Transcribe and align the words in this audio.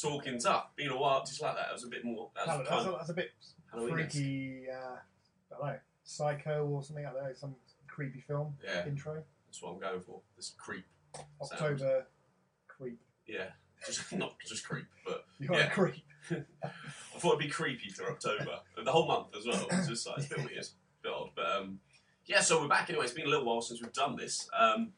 talking 0.00 0.38
tough. 0.38 0.74
Been 0.76 0.90
a 0.90 0.96
while, 0.98 1.20
just 1.24 1.40
like 1.42 1.54
that. 1.56 1.66
It 1.70 1.72
was 1.74 1.84
a 1.84 1.88
bit 1.88 2.04
more. 2.04 2.30
That 2.34 2.46
was 2.58 2.66
That's, 2.68 2.86
a, 2.86 2.90
that's 2.90 3.10
a 3.10 3.14
bit 3.14 3.30
Halloween-esque. 3.72 4.12
freaky. 4.12 4.64
Uh, 4.70 4.96
I 5.54 5.58
don't 5.58 5.66
know, 5.66 5.78
psycho 6.04 6.66
or 6.66 6.82
something. 6.82 7.04
I 7.06 7.12
don't 7.12 7.24
know, 7.24 7.32
some 7.34 7.54
creepy 7.86 8.20
film 8.20 8.54
Yeah, 8.64 8.86
intro. 8.86 9.22
that's 9.46 9.62
what 9.62 9.72
I'm 9.72 9.80
going 9.80 10.00
for. 10.00 10.20
This 10.36 10.52
creep. 10.56 10.84
Sound. 11.14 11.26
October 11.52 12.06
creep. 12.68 13.00
Yeah, 13.26 13.46
just 13.86 14.12
not 14.12 14.34
just 14.46 14.64
creep, 14.66 14.86
but 15.04 15.24
You're 15.38 15.54
Yeah. 15.54 15.66
a 15.66 15.70
creep. 15.70 16.04
I 16.30 16.68
thought 17.18 17.28
it'd 17.34 17.38
be 17.40 17.48
creepy 17.48 17.88
for 17.90 18.10
October, 18.10 18.58
the 18.84 18.90
whole 18.92 19.06
month 19.06 19.28
as 19.36 19.46
well. 19.46 19.66
It's 19.72 19.88
just 19.88 20.06
like 20.06 20.18
it's 20.18 20.26
a 20.30 20.36
bit 20.36 20.38
weird, 20.50 20.64
a 20.64 21.02
bit 21.02 21.12
odd. 21.12 21.30
But 21.34 21.46
um, 21.56 21.80
yeah, 22.26 22.40
so 22.40 22.60
we're 22.60 22.68
back 22.68 22.88
anyway. 22.90 23.04
It's 23.06 23.14
been 23.14 23.26
a 23.26 23.30
little 23.30 23.44
while 23.46 23.60
since 23.62 23.82
we've 23.82 23.92
done 23.92 24.16
this. 24.16 24.48
Um, 24.58 24.92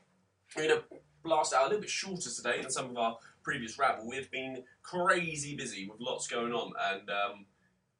we're 0.56 0.68
gonna 0.68 0.82
blast 1.22 1.54
out 1.54 1.62
a 1.62 1.68
little 1.68 1.80
bit 1.80 1.90
shorter 1.90 2.30
today 2.30 2.60
than 2.60 2.70
some 2.70 2.90
of 2.90 2.96
our 2.96 3.18
previous 3.42 3.78
rabble. 3.78 4.08
We've 4.08 4.30
been 4.30 4.64
crazy 4.82 5.56
busy 5.56 5.88
with 5.88 6.00
lots 6.00 6.26
going 6.26 6.52
on, 6.52 6.72
and 6.92 7.10
um, 7.10 7.46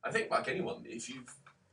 I 0.05 0.11
think 0.11 0.31
like 0.31 0.49
anyone, 0.49 0.85
if 0.85 1.09
you 1.09 1.23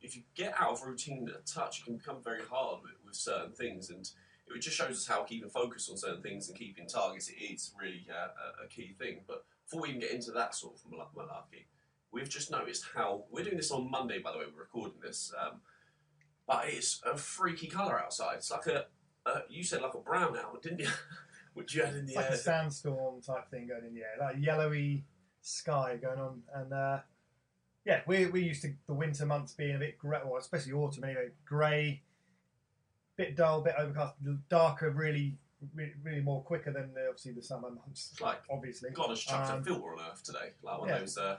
if 0.02 0.16
you 0.16 0.24
get 0.36 0.54
out 0.60 0.74
of 0.74 0.84
routine 0.84 1.30
a 1.30 1.42
touch, 1.46 1.80
it 1.80 1.86
can 1.86 1.98
become 1.98 2.18
very 2.24 2.42
hard 2.50 2.82
with, 2.84 2.94
with 3.06 3.16
certain 3.16 3.52
things, 3.52 3.90
and 3.90 4.10
it 4.56 4.60
just 4.60 4.78
shows 4.78 4.92
us 4.92 5.08
how 5.08 5.24
keeping 5.24 5.50
focus 5.50 5.90
on 5.90 5.98
certain 5.98 6.22
things 6.22 6.50
and 6.50 6.58
keeping 6.58 6.88
targets 6.88 7.30
is 7.30 7.74
really 7.80 8.08
uh, 8.10 8.64
a, 8.64 8.68
key 8.68 8.96
thing. 8.98 9.22
But 9.28 9.46
before 9.66 9.84
we 9.84 9.90
even 9.90 10.02
get 10.02 10.12
into 10.12 10.32
that 10.32 10.56
sort 10.56 10.76
of 10.76 10.92
mal- 10.92 11.12
malarkey, 11.16 11.66
we've 12.12 12.30
just 12.30 12.50
noticed 12.50 12.86
how 12.96 13.26
we're 13.30 13.44
doing 13.44 13.58
this 13.58 13.72
on 13.72 13.90
Monday. 13.92 14.20
By 14.20 14.32
the 14.32 14.40
way, 14.40 14.46
we're 14.54 14.62
recording 14.62 15.00
this, 15.02 15.32
um, 15.40 15.62
but 16.48 16.66
it's 16.68 17.02
a 17.06 17.18
freaky 17.18 17.68
colour 17.68 18.00
outside. 18.00 18.36
It's 18.38 18.52
like 18.52 18.68
a, 18.68 18.86
a 19.26 19.42
you 19.50 19.64
said 19.64 19.82
like 19.82 19.94
a 19.94 19.98
brownout, 19.98 20.62
didn't 20.62 20.80
you? 20.80 20.88
Which 21.60 21.76
you 21.76 21.84
had 21.84 21.96
in 21.96 22.06
the 22.06 22.16
like 22.16 22.26
air. 22.26 22.32
a 22.32 22.38
sandstorm 22.38 23.22
type 23.22 23.50
thing 23.52 23.68
going 23.68 23.86
in 23.86 23.94
the 23.94 24.02
air, 24.02 24.16
like 24.20 24.38
yellowy 24.40 25.04
sky 25.42 25.98
going 26.02 26.20
on, 26.20 26.42
and 26.56 26.74
uh, 26.74 27.00
yeah, 27.86 28.02
we're 28.08 28.32
we 28.32 28.42
used 28.44 28.62
to 28.62 28.74
the 28.88 28.94
winter 28.94 29.26
months 29.26 29.54
being 29.54 29.76
a 29.76 29.80
bit 29.80 29.98
grey, 29.98 30.20
or 30.26 30.40
especially 30.40 30.72
autumn 30.72 31.04
anyway, 31.04 31.30
grey, 31.46 32.02
bit 33.18 33.36
dull, 33.36 33.62
bit 33.62 33.76
overcast, 33.78 34.16
darker, 34.50 34.92
really, 34.92 35.38
really, 35.76 35.94
really 36.02 36.22
more 36.22 36.42
quicker 36.44 36.72
than 36.72 36.94
the, 36.94 37.08
obviously 37.08 37.34
the 37.34 37.44
summer 37.44 37.70
months, 37.70 38.10
It's 38.14 38.22
like 38.22 38.40
obviously. 38.50 38.92
God 38.92 39.10
has 39.10 39.20
chucked 39.20 39.50
Um, 39.52 39.60
a 39.60 39.64
filter 39.64 39.94
on 39.94 40.00
Earth 40.12 40.24
today, 40.24 40.54
like 40.64 40.80
one 40.80 40.88
yeah. 40.88 40.96
of 40.96 41.02
those. 41.02 41.18
Uh, 41.18 41.38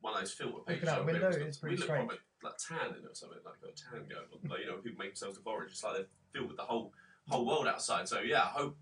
one 0.00 0.14
of 0.14 0.20
those 0.20 0.32
filter 0.32 0.60
pages. 0.66 0.88
out 0.88 1.06
the 1.06 1.12
window, 1.12 1.30
pretty 1.30 1.58
we 1.62 1.76
look 1.76 1.84
strange. 1.84 2.10
like 2.42 2.56
tan 2.56 2.96
in 2.96 3.04
it 3.04 3.10
or 3.10 3.14
something, 3.14 3.38
like 3.44 3.60
got 3.60 3.70
a 3.70 3.74
tan 3.74 4.08
going 4.08 4.24
on. 4.32 4.50
Like, 4.50 4.60
you 4.60 4.66
know, 4.66 4.78
people 4.78 4.98
make 4.98 5.10
themselves 5.10 5.36
look 5.36 5.46
orange. 5.46 5.72
It's 5.72 5.84
like 5.84 5.94
they're 5.94 6.06
filled 6.32 6.48
with 6.48 6.56
the 6.56 6.62
whole 6.62 6.92
whole 7.28 7.44
world 7.46 7.66
outside. 7.68 8.08
So 8.08 8.20
yeah, 8.20 8.44
I 8.44 8.46
hope 8.46 8.76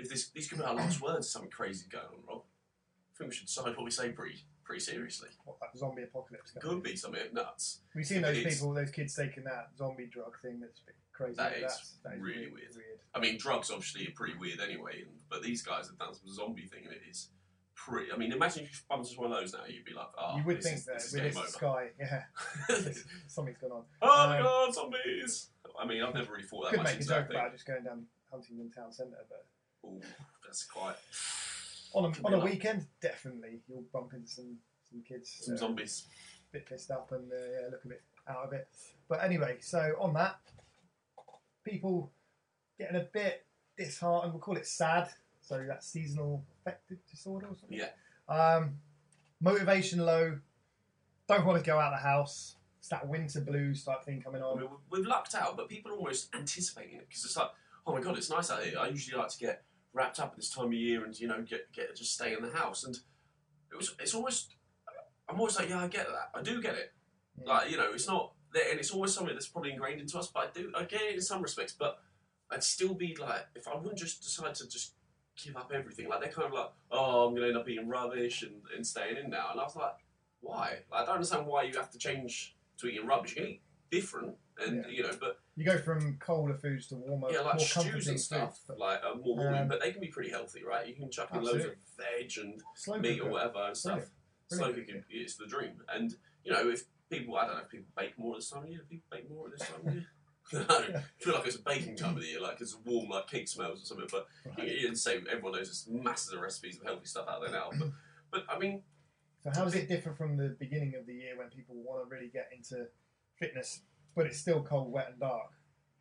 if 0.00 0.08
this 0.08 0.30
these 0.30 0.48
could 0.48 0.58
be 0.58 0.64
our 0.64 0.74
last 0.74 1.00
words, 1.00 1.28
something 1.30 1.50
crazy 1.50 1.86
going 1.90 2.04
on, 2.04 2.20
Rob. 2.28 2.42
I 2.42 3.18
think 3.18 3.30
we 3.30 3.36
should 3.36 3.46
decide 3.46 3.76
what 3.76 3.84
we 3.84 3.90
say 3.90 4.10
pretty 4.10 4.36
pretty 4.64 4.80
seriously. 4.84 5.28
What, 5.44 5.58
that 5.60 5.76
zombie 5.76 6.02
apocalypse. 6.04 6.52
Could 6.60 6.82
be 6.82 6.94
something 6.96 7.20
nuts. 7.32 7.80
We've 7.94 8.06
seen 8.06 8.22
those 8.22 8.36
It 8.36 8.46
is. 8.46 8.54
people, 8.54 8.72
those 8.72 8.90
kids 8.90 9.14
taking 9.16 9.44
that 9.44 9.70
zombie 9.76 10.06
drug 10.06 10.38
thing. 10.40 10.60
That's 10.60 10.80
a 10.80 10.84
bit 10.86 10.94
crazy. 11.12 11.34
That 11.36 11.54
is 11.56 11.62
that's, 11.62 11.96
that 12.04 12.14
is 12.14 12.20
really 12.20 12.46
weird. 12.52 12.72
I 13.14 13.18
mean, 13.18 13.36
drugs 13.36 13.70
obviously 13.70 14.06
are 14.06 14.12
pretty 14.14 14.34
weird 14.38 14.60
anyway, 14.60 15.02
and, 15.02 15.10
but 15.28 15.42
these 15.42 15.62
guys 15.62 15.88
have 15.88 15.98
done 15.98 16.14
some 16.14 16.32
zombie 16.32 16.66
thing, 16.66 16.84
and 16.84 16.92
it 16.94 17.02
is 17.10 17.30
pretty. 17.74 18.12
I 18.12 18.16
mean, 18.16 18.32
imagine 18.32 18.62
if 18.64 18.70
you 18.70 18.78
bumped 18.88 19.08
into 19.08 19.20
one 19.20 19.32
of 19.32 19.40
those 19.40 19.52
now, 19.52 19.60
you'd 19.68 19.84
be 19.84 19.92
like, 19.92 20.06
oh, 20.16 20.36
you 20.36 20.44
would 20.44 20.58
this 20.58 20.64
think 20.64 20.76
is, 20.78 20.84
that 20.84 20.94
this 20.94 21.06
is 21.06 21.12
with 21.14 21.22
game 21.22 21.30
this 21.30 21.38
over. 21.38 21.48
sky, 21.48 21.88
yeah, 21.98 22.22
something's 23.26 23.58
gone 23.58 23.72
on. 23.72 23.82
Oh 24.02 24.26
my 24.28 24.38
Um, 24.38 24.44
god, 24.44 24.74
zombies! 24.74 25.48
I 25.80 25.84
mean, 25.86 26.02
I've 26.02 26.14
never 26.14 26.32
really 26.32 26.44
thought 26.44 26.64
that 26.64 26.70
Could 26.70 26.78
much 26.78 26.86
make 26.86 26.94
a 26.94 26.98
into 26.98 27.08
joke 27.08 27.16
that 27.22 27.28
thing. 27.28 27.36
about 27.36 27.52
just 27.52 27.66
going 27.66 27.82
down 27.82 28.04
Huntingdon 28.30 28.70
Town 28.70 28.92
Centre, 28.92 29.16
but 29.28 29.46
Ooh, 29.84 30.00
that's 30.44 30.64
quite 30.64 30.96
on 31.92 32.04
a, 32.04 32.26
on 32.26 32.34
a 32.34 32.44
weekend, 32.44 32.86
definitely 33.00 33.60
you'll 33.68 33.84
bump 33.92 34.12
into 34.14 34.28
some 34.28 34.56
some 34.90 35.02
kids 35.06 35.38
some 35.40 35.54
uh, 35.54 35.58
zombies. 35.58 36.06
a 36.50 36.58
bit 36.58 36.66
pissed 36.66 36.90
up 36.90 37.12
and 37.12 37.30
uh, 37.32 37.36
yeah, 37.36 37.68
look 37.70 37.84
a 37.84 37.88
bit 37.88 38.02
out 38.28 38.44
of 38.46 38.52
it. 38.52 38.68
But 39.08 39.24
anyway, 39.24 39.56
so 39.60 39.94
on 39.98 40.14
that, 40.14 40.36
people 41.64 42.12
getting 42.78 42.96
a 42.96 43.06
bit 43.12 43.46
disheartened. 43.76 44.32
We'll 44.32 44.40
call 44.40 44.56
it 44.56 44.66
sad. 44.66 45.08
So 45.40 45.64
that's 45.66 45.86
seasonal 45.86 46.44
affective 46.60 46.98
disorder 47.10 47.46
or 47.46 47.56
something. 47.56 47.78
Yeah. 47.78 47.88
Um, 48.28 48.76
motivation 49.40 50.00
low. 50.00 50.38
Don't 51.28 51.44
want 51.46 51.62
to 51.62 51.68
go 51.68 51.78
out 51.78 51.92
of 51.92 51.98
the 51.98 52.06
house. 52.06 52.56
It's 52.78 52.88
that 52.88 53.06
winter 53.06 53.40
blues 53.40 53.84
type 53.84 54.04
thing 54.04 54.22
coming 54.22 54.42
I 54.42 54.46
on. 54.46 54.60
mean, 54.60 54.68
we've 54.90 55.06
lucked 55.06 55.34
out, 55.34 55.56
but 55.56 55.68
people 55.68 55.92
are 55.92 55.96
almost 55.96 56.28
anticipating 56.34 56.96
it 56.96 57.06
because 57.08 57.24
it's 57.24 57.36
like, 57.36 57.50
oh 57.86 57.92
my 57.94 58.00
god, 58.00 58.16
it's 58.16 58.30
nice 58.30 58.50
out 58.50 58.62
here. 58.62 58.78
I 58.78 58.88
usually 58.88 59.18
like 59.18 59.30
to 59.30 59.38
get 59.38 59.64
wrapped 59.92 60.20
up 60.20 60.32
at 60.32 60.36
this 60.36 60.50
time 60.50 60.66
of 60.66 60.72
year 60.72 61.04
and 61.04 61.18
you 61.18 61.26
know 61.26 61.42
get 61.42 61.72
get 61.72 61.94
just 61.96 62.14
stay 62.14 62.34
in 62.34 62.42
the 62.42 62.50
house, 62.50 62.84
and 62.84 62.96
it 63.70 63.76
was 63.76 63.94
it's 63.98 64.14
almost. 64.14 64.54
I'm 65.28 65.38
always 65.38 65.56
like, 65.56 65.68
yeah, 65.68 65.80
I 65.80 65.86
get 65.86 66.08
that. 66.08 66.30
I 66.34 66.42
do 66.42 66.60
get 66.60 66.74
it. 66.74 66.92
Yeah. 67.40 67.52
Like 67.52 67.70
you 67.70 67.76
know, 67.76 67.92
it's 67.92 68.08
not, 68.08 68.32
and 68.52 68.80
it's 68.80 68.90
always 68.90 69.14
something 69.14 69.34
that's 69.34 69.46
probably 69.46 69.70
ingrained 69.70 70.00
into 70.00 70.18
us. 70.18 70.26
But 70.26 70.40
I 70.40 70.58
do, 70.58 70.72
I 70.76 70.82
get 70.82 71.02
it 71.02 71.14
in 71.14 71.20
some 71.20 71.40
respects. 71.40 71.72
But 71.78 71.98
I'd 72.50 72.64
still 72.64 72.94
be 72.94 73.16
like, 73.20 73.46
if 73.54 73.68
I 73.68 73.76
wouldn't 73.76 73.98
just 73.98 74.22
decide 74.22 74.56
to 74.56 74.68
just 74.68 74.94
give 75.42 75.56
up 75.56 75.70
everything, 75.72 76.08
like 76.08 76.20
they're 76.20 76.32
kind 76.32 76.48
of 76.48 76.52
like, 76.52 76.70
oh, 76.90 77.28
I'm 77.28 77.36
to 77.36 77.46
end 77.46 77.56
up 77.56 77.68
eating 77.68 77.88
rubbish 77.88 78.42
and, 78.42 78.56
and 78.76 78.84
staying 78.84 79.18
in 79.18 79.30
now. 79.30 79.50
And 79.52 79.60
I 79.60 79.64
was 79.64 79.76
like, 79.76 79.94
why? 80.40 80.78
Like, 80.90 81.02
I 81.02 81.06
don't 81.06 81.14
understand 81.16 81.46
why 81.46 81.62
you 81.62 81.76
have 81.76 81.90
to 81.92 81.98
change 81.98 82.56
to 82.78 82.88
eating 82.88 83.06
rubbish. 83.06 83.36
You 83.36 83.42
can 83.42 83.50
eat 83.52 83.62
different, 83.90 84.36
and 84.58 84.84
Yeah. 84.84 84.88
you 84.88 85.02
know, 85.02 85.16
but 85.20 85.40
You 85.56 85.64
go 85.64 85.78
from 85.78 86.16
colder 86.18 86.54
foods 86.54 86.86
to 86.88 86.96
warmer, 86.96 87.28
yeah, 87.30 87.40
like 87.40 87.56
more 87.56 87.64
stews 87.64 88.08
and 88.08 88.18
stuff, 88.20 88.58
foods. 88.66 88.78
like 88.78 89.00
uh, 89.04 89.14
more 89.14 89.36
warming, 89.36 89.62
Um, 89.62 89.68
but 89.68 89.80
they 89.80 89.90
can 89.92 90.00
be 90.00 90.08
pretty 90.08 90.30
healthy, 90.30 90.62
right? 90.64 90.86
You 90.86 90.94
can 90.94 91.10
chuck 91.10 91.30
in 91.34 91.42
loads 91.42 91.64
of 91.64 91.74
veg 91.96 92.32
and 92.38 92.62
Slow 92.74 92.98
meat 92.98 93.20
or 93.20 93.30
whatever 93.30 93.58
and 93.66 93.76
stuff. 93.76 94.10
Slow 94.48 94.72
cooking 94.72 95.04
is 95.10 95.36
the 95.36 95.46
dream. 95.46 95.82
And, 95.92 96.16
you 96.44 96.52
know, 96.52 96.68
if 96.70 96.84
people, 97.10 97.36
I 97.36 97.46
don't 97.46 97.56
know, 97.56 97.62
if 97.62 97.68
people 97.68 97.88
bake 97.96 98.18
more 98.18 98.34
at 98.34 98.38
this 98.40 98.50
time 98.50 98.64
of 98.64 98.68
year, 98.70 98.80
people 98.88 99.06
bake 99.10 99.30
more 99.30 99.46
at 99.46 99.58
this 99.58 99.68
time 99.68 99.86
of 99.86 99.92
year? 99.92 100.06
no, 100.52 100.60
I 100.68 101.02
feel 101.18 101.34
like 101.34 101.46
it's 101.46 101.56
a 101.56 101.62
baking 101.62 101.94
time 101.96 102.16
of 102.16 102.22
the 102.22 102.26
year, 102.28 102.40
like 102.40 102.60
it's 102.60 102.74
warm, 102.84 103.08
like 103.10 103.28
cake 103.28 103.46
smells 103.46 103.82
or 103.82 103.84
something. 103.86 104.08
But 104.10 104.26
Right. 104.44 104.66
you 104.80 104.94
say 104.96 105.16
everyone 105.30 105.52
knows 105.52 105.68
there's 105.68 105.86
masses 105.88 106.32
of 106.32 106.40
recipes 106.40 106.78
of 106.78 106.84
healthy 106.84 107.06
stuff 107.06 107.28
out 107.28 107.42
there 107.42 107.52
now. 107.52 107.70
But, 107.78 107.90
but 108.32 108.44
I 108.48 108.58
mean, 108.58 108.82
So 109.44 109.50
how 109.54 109.64
does 109.64 109.74
it 109.74 109.88
differ 109.88 110.12
from 110.14 110.36
the 110.36 110.56
beginning 110.58 110.94
of 110.96 111.06
the 111.06 111.14
year 111.14 111.36
when 111.38 111.48
people 111.50 111.76
want 111.76 112.02
to 112.02 112.12
really 112.12 112.28
get 112.28 112.48
into 112.56 112.88
fitness, 113.40 113.80
but 114.14 114.26
it's 114.26 114.38
still 114.38 114.62
cold, 114.62 114.92
wet, 114.92 115.08
and 115.10 115.20
dark? 115.20 115.50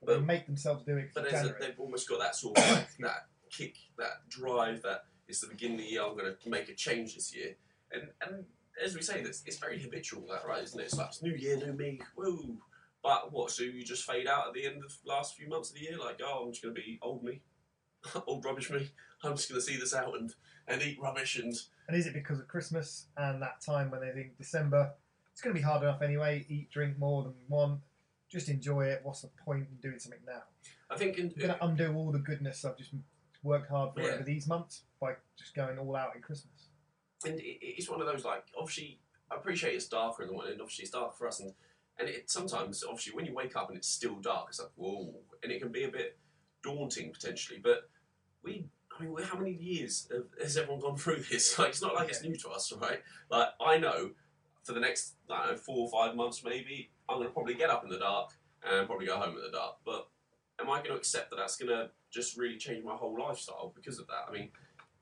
But, 0.04 0.20
they 0.20 0.26
make 0.26 0.46
themselves 0.46 0.84
do 0.84 0.98
it. 0.98 1.12
but 1.14 1.28
a, 1.28 1.56
they've 1.60 1.80
almost 1.80 2.08
got 2.08 2.20
that 2.20 2.36
sort 2.36 2.58
of 2.58 2.70
like, 2.72 2.88
that 3.00 3.28
kick, 3.50 3.76
that 3.98 4.30
drive, 4.30 4.82
that 4.84 5.06
it's 5.28 5.42
the 5.42 5.48
beginning 5.48 5.80
of 5.80 5.86
the 5.86 5.92
year. 5.92 6.04
I'm 6.04 6.18
going 6.18 6.34
to 6.34 6.50
make 6.50 6.70
a 6.70 6.76
change 6.76 7.16
this 7.16 7.36
year, 7.36 7.56
and 7.92 8.10
and 8.22 8.46
as 8.84 8.96
we 8.96 9.02
say, 9.02 9.20
it's, 9.20 9.44
it's 9.46 9.58
very 9.58 9.80
habitual, 9.80 10.26
that 10.30 10.48
right, 10.48 10.64
isn't 10.64 10.80
it? 10.80 10.84
It's 10.84 10.98
like 10.98 11.08
it's 11.08 11.22
new 11.22 11.34
year, 11.34 11.58
new 11.58 11.74
me, 11.74 12.00
woo. 12.16 12.58
But 13.04 13.32
what? 13.32 13.52
So 13.52 13.64
you 13.64 13.84
just 13.84 14.06
fade 14.06 14.28
out 14.28 14.48
at 14.48 14.54
the 14.54 14.66
end 14.66 14.84
of 14.84 14.94
the 15.04 15.10
last 15.10 15.36
few 15.36 15.48
months 15.48 15.70
of 15.70 15.76
the 15.76 15.82
year, 15.82 15.98
like, 15.98 16.20
oh, 16.24 16.44
I'm 16.46 16.52
just 16.52 16.64
going 16.64 16.76
to 16.76 16.82
be 16.82 17.00
old 17.02 17.24
me, 17.24 17.42
old 18.28 18.44
rubbish 18.46 18.70
me. 18.70 18.90
I'm 19.24 19.36
just 19.36 19.50
going 19.50 19.60
to 19.60 19.66
see 19.66 19.78
this 19.78 19.94
out 19.94 20.18
and 20.18 20.34
and 20.68 20.82
eat 20.82 20.98
rubbish 21.02 21.38
and 21.38 21.54
And 21.88 21.98
is 21.98 22.06
it 22.06 22.14
because 22.14 22.40
of 22.40 22.48
Christmas 22.48 23.08
and 23.18 23.42
that 23.42 23.62
time 23.62 23.90
when 23.90 24.02
they 24.02 24.12
think 24.12 24.38
December, 24.38 24.94
it's 25.40 25.46
going 25.46 25.56
to 25.56 25.62
be 25.62 25.66
hard 25.66 25.84
enough 25.84 26.02
anyway, 26.02 26.46
eat, 26.50 26.70
drink 26.70 27.00
more 27.00 27.24
than 27.24 27.34
one, 27.48 27.80
just 28.30 28.50
enjoy 28.50 28.82
it. 28.88 29.00
What's 29.04 29.22
the 29.22 29.30
point 29.46 29.68
in 29.72 29.78
doing 29.78 29.98
something 29.98 30.20
now? 30.28 30.42
I 30.90 30.98
think 30.98 31.18
in, 31.18 31.28
I'm 31.28 31.48
going 31.48 31.58
to 31.58 31.66
undo 31.66 31.94
all 31.96 32.12
the 32.12 32.20
goodness 32.20 32.66
I've 32.66 32.76
just 32.76 32.92
worked 33.42 33.70
hard 33.70 33.94
for 33.94 34.02
Yeah. 34.02 34.16
over 34.16 34.24
these 34.24 34.48
months 34.48 34.82
by 35.00 35.14
just 35.38 35.56
going 35.56 35.80
all 35.80 35.96
out 35.96 36.14
in 36.18 36.22
Christmas. 36.22 36.68
and 37.26 37.40
it's 37.42 37.90
one 37.90 38.02
of 38.02 38.08
those 38.08 38.26
like 38.26 38.44
obviously 38.58 39.00
I 39.32 39.36
appreciate 39.36 39.76
it's 39.76 39.88
darker 39.88 40.24
in 40.24 40.28
the 40.28 40.34
morning, 40.34 40.54
and 40.54 40.62
obviously 40.62 40.84
it's 40.84 40.92
dark 40.92 41.18
for 41.18 41.26
us, 41.26 41.40
and 41.40 41.54
and 41.98 42.10
it 42.10 42.30
sometimes 42.30 42.84
obviously 42.84 43.14
when 43.14 43.26
you 43.26 43.34
wake 43.34 43.56
up 43.56 43.70
and 43.70 43.78
it's 43.78 43.88
still 43.88 44.16
dark, 44.16 44.48
it's 44.50 44.60
like 44.60 44.72
whoa, 44.76 45.14
and 45.42 45.54
it 45.54 45.62
can 45.62 45.72
be 45.72 45.84
a 45.86 45.90
bit 45.90 46.18
daunting 46.64 47.14
potentially. 47.14 47.60
But 47.64 47.90
we, 48.44 48.66
I 48.98 49.04
mean, 49.04 49.16
how 49.24 49.38
many 49.38 49.52
years 49.54 50.10
have, 50.12 50.26
has 50.42 50.58
everyone 50.58 50.82
gone 50.82 50.98
through 50.98 51.24
this? 51.32 51.56
Like 51.60 51.70
it's 51.70 51.82
not 51.82 51.96
like 51.96 52.10
it's 52.10 52.24
new 52.24 52.36
to 52.36 52.50
us, 52.50 52.74
right? 52.74 53.02
Like 53.30 53.50
I 53.66 53.78
know 53.78 54.12
for 54.70 54.74
the 54.74 54.80
next 54.80 55.16
I 55.32 55.48
don't 55.48 55.52
know 55.54 55.58
four 55.58 55.88
or 55.88 55.90
five 55.90 56.16
months 56.16 56.44
maybe 56.44 56.92
I'm 57.10 57.18
going 57.18 57.28
to 57.28 57.34
probably 57.34 57.56
get 57.56 57.72
up 57.72 57.84
in 57.84 57.90
the 57.90 57.98
dark 57.98 58.34
and 58.64 58.86
probably 58.86 59.08
go 59.08 59.18
home 59.18 59.36
in 59.36 59.42
the 59.42 59.50
dark, 59.50 59.78
but 59.84 60.10
am 60.62 60.70
I 60.70 60.78
going 60.78 60.92
to 60.92 60.96
accept 60.96 61.32
that 61.32 61.38
that's 61.38 61.58
going 61.58 61.70
to 61.70 61.90
just 62.12 62.38
really 62.38 62.58
change 62.58 62.84
my 62.84 62.94
whole 62.94 63.18
lifestyle 63.18 63.74
because 63.76 63.98
of 63.98 64.06
that? 64.08 64.26
I 64.28 64.32
mean, 64.32 64.50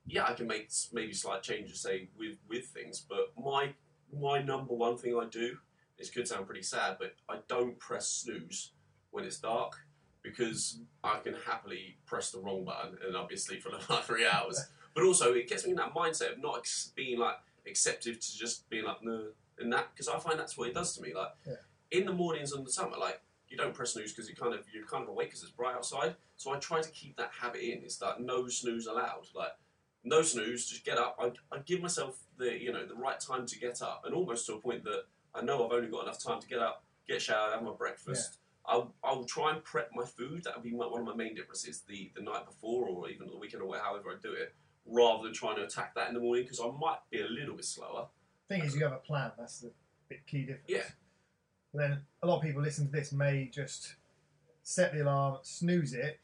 yeah, 0.06 0.26
I 0.26 0.34
can 0.34 0.48
make 0.48 0.72
maybe 0.94 1.12
slight 1.12 1.44
changes, 1.44 1.82
say 1.82 2.08
with 2.18 2.38
with 2.48 2.68
things, 2.68 3.06
but 3.08 3.34
my 3.38 3.74
my 4.18 4.42
number 4.42 4.74
one 4.74 4.98
thing 4.98 5.20
I 5.20 5.26
do 5.26 5.58
this 5.98 6.10
could 6.10 6.28
sound 6.28 6.46
pretty 6.46 6.62
sad, 6.62 6.96
but 6.98 7.16
I 7.28 7.40
don't 7.50 7.78
press 7.78 8.08
snooze 8.08 8.72
when 9.12 9.26
it's 9.26 9.40
dark 9.40 9.74
because 10.24 10.80
I 11.04 11.20
can 11.20 11.34
happily 11.46 11.98
press 12.06 12.32
the 12.32 12.40
wrong 12.40 12.64
button 12.64 12.98
and 13.06 13.18
I'll 13.18 13.28
be 13.28 13.36
asleep 13.36 13.64
for 13.64 13.72
like 13.94 14.04
three 14.04 14.26
hours. 14.26 14.64
But 14.94 15.04
also, 15.04 15.34
it 15.34 15.50
gets 15.50 15.66
me 15.66 15.72
in 15.72 15.78
that 15.78 15.94
mindset 15.94 16.34
of 16.34 16.42
not 16.42 16.68
being 16.96 17.20
like 17.20 17.36
acceptive 17.68 18.20
to 18.20 18.38
just 18.38 18.70
being 18.70 18.86
like 18.86 19.04
no, 19.04 19.26
and 19.60 19.72
that 19.74 19.90
because 19.94 20.08
I 20.08 20.20
find 20.20 20.40
that's 20.40 20.58
what 20.58 20.70
it 20.70 20.74
does 20.74 20.96
to 20.96 21.02
me. 21.02 21.14
Like 21.14 21.32
Yeah. 21.46 21.54
in 21.92 22.06
the 22.06 22.14
mornings 22.14 22.54
in 22.54 22.64
the 22.64 22.72
summer, 22.72 22.98
like 22.98 23.22
you 23.50 23.58
don't 23.58 23.74
press 23.74 23.94
snooze 23.94 24.12
because 24.14 24.30
you 24.30 24.36
kind 24.36 24.54
of 24.54 24.66
you're 24.74 24.86
kind 24.86 25.04
of 25.04 25.10
awake 25.10 25.30
because 25.30 25.44
it's 25.44 25.52
bright 25.52 25.76
outside. 25.76 26.16
So 26.36 26.52
I 26.54 26.58
try 26.60 26.82
to 26.82 26.90
keep 26.92 27.16
that 27.18 27.32
habit 27.42 27.62
in. 27.62 27.84
It's 27.84 28.02
like 28.02 28.20
no 28.20 28.48
snooze 28.48 28.88
allowed. 28.88 29.28
Like 29.34 29.52
no 30.04 30.22
snooze, 30.22 30.68
just 30.70 30.86
get 30.86 30.98
up. 30.98 31.18
I, 31.20 31.32
I 31.56 31.60
give 31.66 31.82
myself 31.82 32.20
the 32.38 32.60
you 32.62 32.72
know 32.72 32.86
the 32.86 32.96
right 32.96 33.20
time 33.20 33.46
to 33.46 33.60
get 33.60 33.82
up, 33.82 34.04
and 34.06 34.14
almost 34.14 34.46
to 34.48 34.54
a 34.54 34.60
point 34.60 34.84
that 34.84 35.04
I 35.34 35.42
know 35.42 35.66
I've 35.66 35.72
only 35.72 35.90
got 35.90 36.04
enough 36.04 36.22
time 36.24 36.40
to 36.42 36.48
get 36.48 36.60
up, 36.60 36.84
get 37.08 37.22
showered, 37.22 37.54
have 37.54 37.64
my 37.64 37.72
breakfast. 37.74 38.38
I'll, 38.70 38.94
I'll 39.02 39.24
try 39.24 39.54
and 39.54 39.64
prep 39.64 39.92
my 39.96 40.04
food. 40.04 40.44
That 40.44 40.56
would 40.58 40.64
be 40.66 40.72
my, 40.76 40.86
one 40.86 41.00
of 41.00 41.08
my 41.08 41.16
main 41.16 41.34
differences 41.36 41.84
the, 41.88 42.12
the 42.18 42.22
night 42.22 42.46
before 42.46 42.90
or 42.90 43.08
even 43.10 43.28
the 43.30 43.38
weekend 43.38 43.64
or 43.64 43.78
however 43.78 44.10
I 44.10 44.16
do 44.22 44.34
it, 44.34 44.54
rather 44.86 45.24
than 45.24 45.32
trying 45.32 45.56
to 45.56 45.64
attack 45.64 45.96
that 45.96 46.10
in 46.10 46.14
the 46.14 46.20
morning 46.20 46.44
because 46.44 46.60
I 46.60 46.66
might 46.78 46.98
be 47.10 47.22
a 47.22 47.28
little 47.28 47.56
bit 47.56 47.64
slower. 47.64 48.08
Thing 48.50 48.64
is, 48.64 48.76
you 48.76 48.84
have 48.84 48.94
a 48.94 48.98
plan. 48.98 49.32
That's 49.38 49.60
the 49.60 49.72
bit 50.10 50.26
key 50.26 50.42
difference. 50.42 50.70
Yeah. 50.70 50.84
And 51.74 51.82
then 51.82 52.00
a 52.24 52.28
lot 52.28 52.38
of 52.38 52.44
people 52.44 52.62
listen 52.62 52.86
to 52.86 52.92
this 52.92 53.12
may 53.12 53.50
just 53.54 53.96
set 54.64 54.94
the 54.94 55.04
alarm, 55.04 55.40
snooze 55.44 55.94
it, 55.94 56.20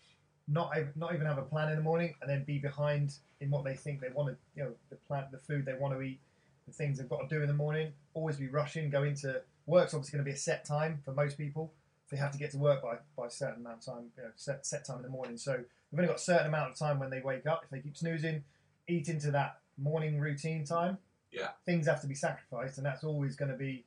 not 0.47 0.73
not 0.95 1.13
even 1.13 1.25
have 1.25 1.37
a 1.37 1.43
plan 1.43 1.69
in 1.69 1.75
the 1.75 1.81
morning, 1.81 2.15
and 2.21 2.29
then 2.29 2.43
be 2.43 2.59
behind 2.59 3.15
in 3.41 3.49
what 3.49 3.63
they 3.63 3.75
think 3.75 3.99
they 3.99 4.09
want 4.13 4.29
to, 4.29 4.37
you 4.55 4.63
know, 4.63 4.73
the 4.89 4.95
plan, 4.95 5.25
the 5.31 5.37
food 5.37 5.65
they 5.65 5.73
want 5.73 5.93
to 5.93 6.01
eat, 6.01 6.19
the 6.65 6.73
things 6.73 6.97
they've 6.97 7.09
got 7.09 7.27
to 7.27 7.35
do 7.35 7.41
in 7.41 7.47
the 7.47 7.53
morning. 7.53 7.91
Always 8.13 8.37
be 8.37 8.47
rushing. 8.47 8.89
Go 8.89 9.03
into 9.03 9.41
work's 9.65 9.93
obviously 9.93 10.17
going 10.17 10.25
to 10.25 10.31
be 10.31 10.35
a 10.35 10.39
set 10.39 10.65
time 10.65 10.99
for 11.03 11.13
most 11.13 11.37
people. 11.37 11.73
They 12.09 12.17
have 12.17 12.31
to 12.31 12.37
get 12.37 12.51
to 12.51 12.57
work 12.57 12.83
by, 12.83 12.97
by 13.17 13.25
a 13.25 13.29
certain 13.31 13.61
amount 13.61 13.79
of 13.79 13.93
time, 13.93 14.03
you 14.15 14.23
know, 14.23 14.29
set, 14.35 14.65
set 14.67 14.85
time 14.85 14.97
in 14.97 15.03
the 15.03 15.09
morning. 15.09 15.35
So 15.35 15.53
they've 15.53 15.99
only 15.99 16.07
got 16.07 16.17
a 16.17 16.19
certain 16.19 16.45
amount 16.45 16.71
of 16.71 16.77
time 16.77 16.99
when 16.99 17.09
they 17.09 17.21
wake 17.21 17.47
up. 17.47 17.61
If 17.63 17.71
they 17.71 17.79
keep 17.79 17.97
snoozing, 17.97 18.43
eat 18.87 19.09
into 19.09 19.31
that 19.31 19.57
morning 19.77 20.19
routine 20.19 20.63
time. 20.63 20.99
Yeah. 21.33 21.49
Things 21.65 21.87
have 21.87 22.01
to 22.01 22.07
be 22.07 22.15
sacrificed, 22.15 22.77
and 22.77 22.85
that's 22.85 23.03
always 23.03 23.35
going 23.35 23.51
to 23.51 23.57
be 23.57 23.85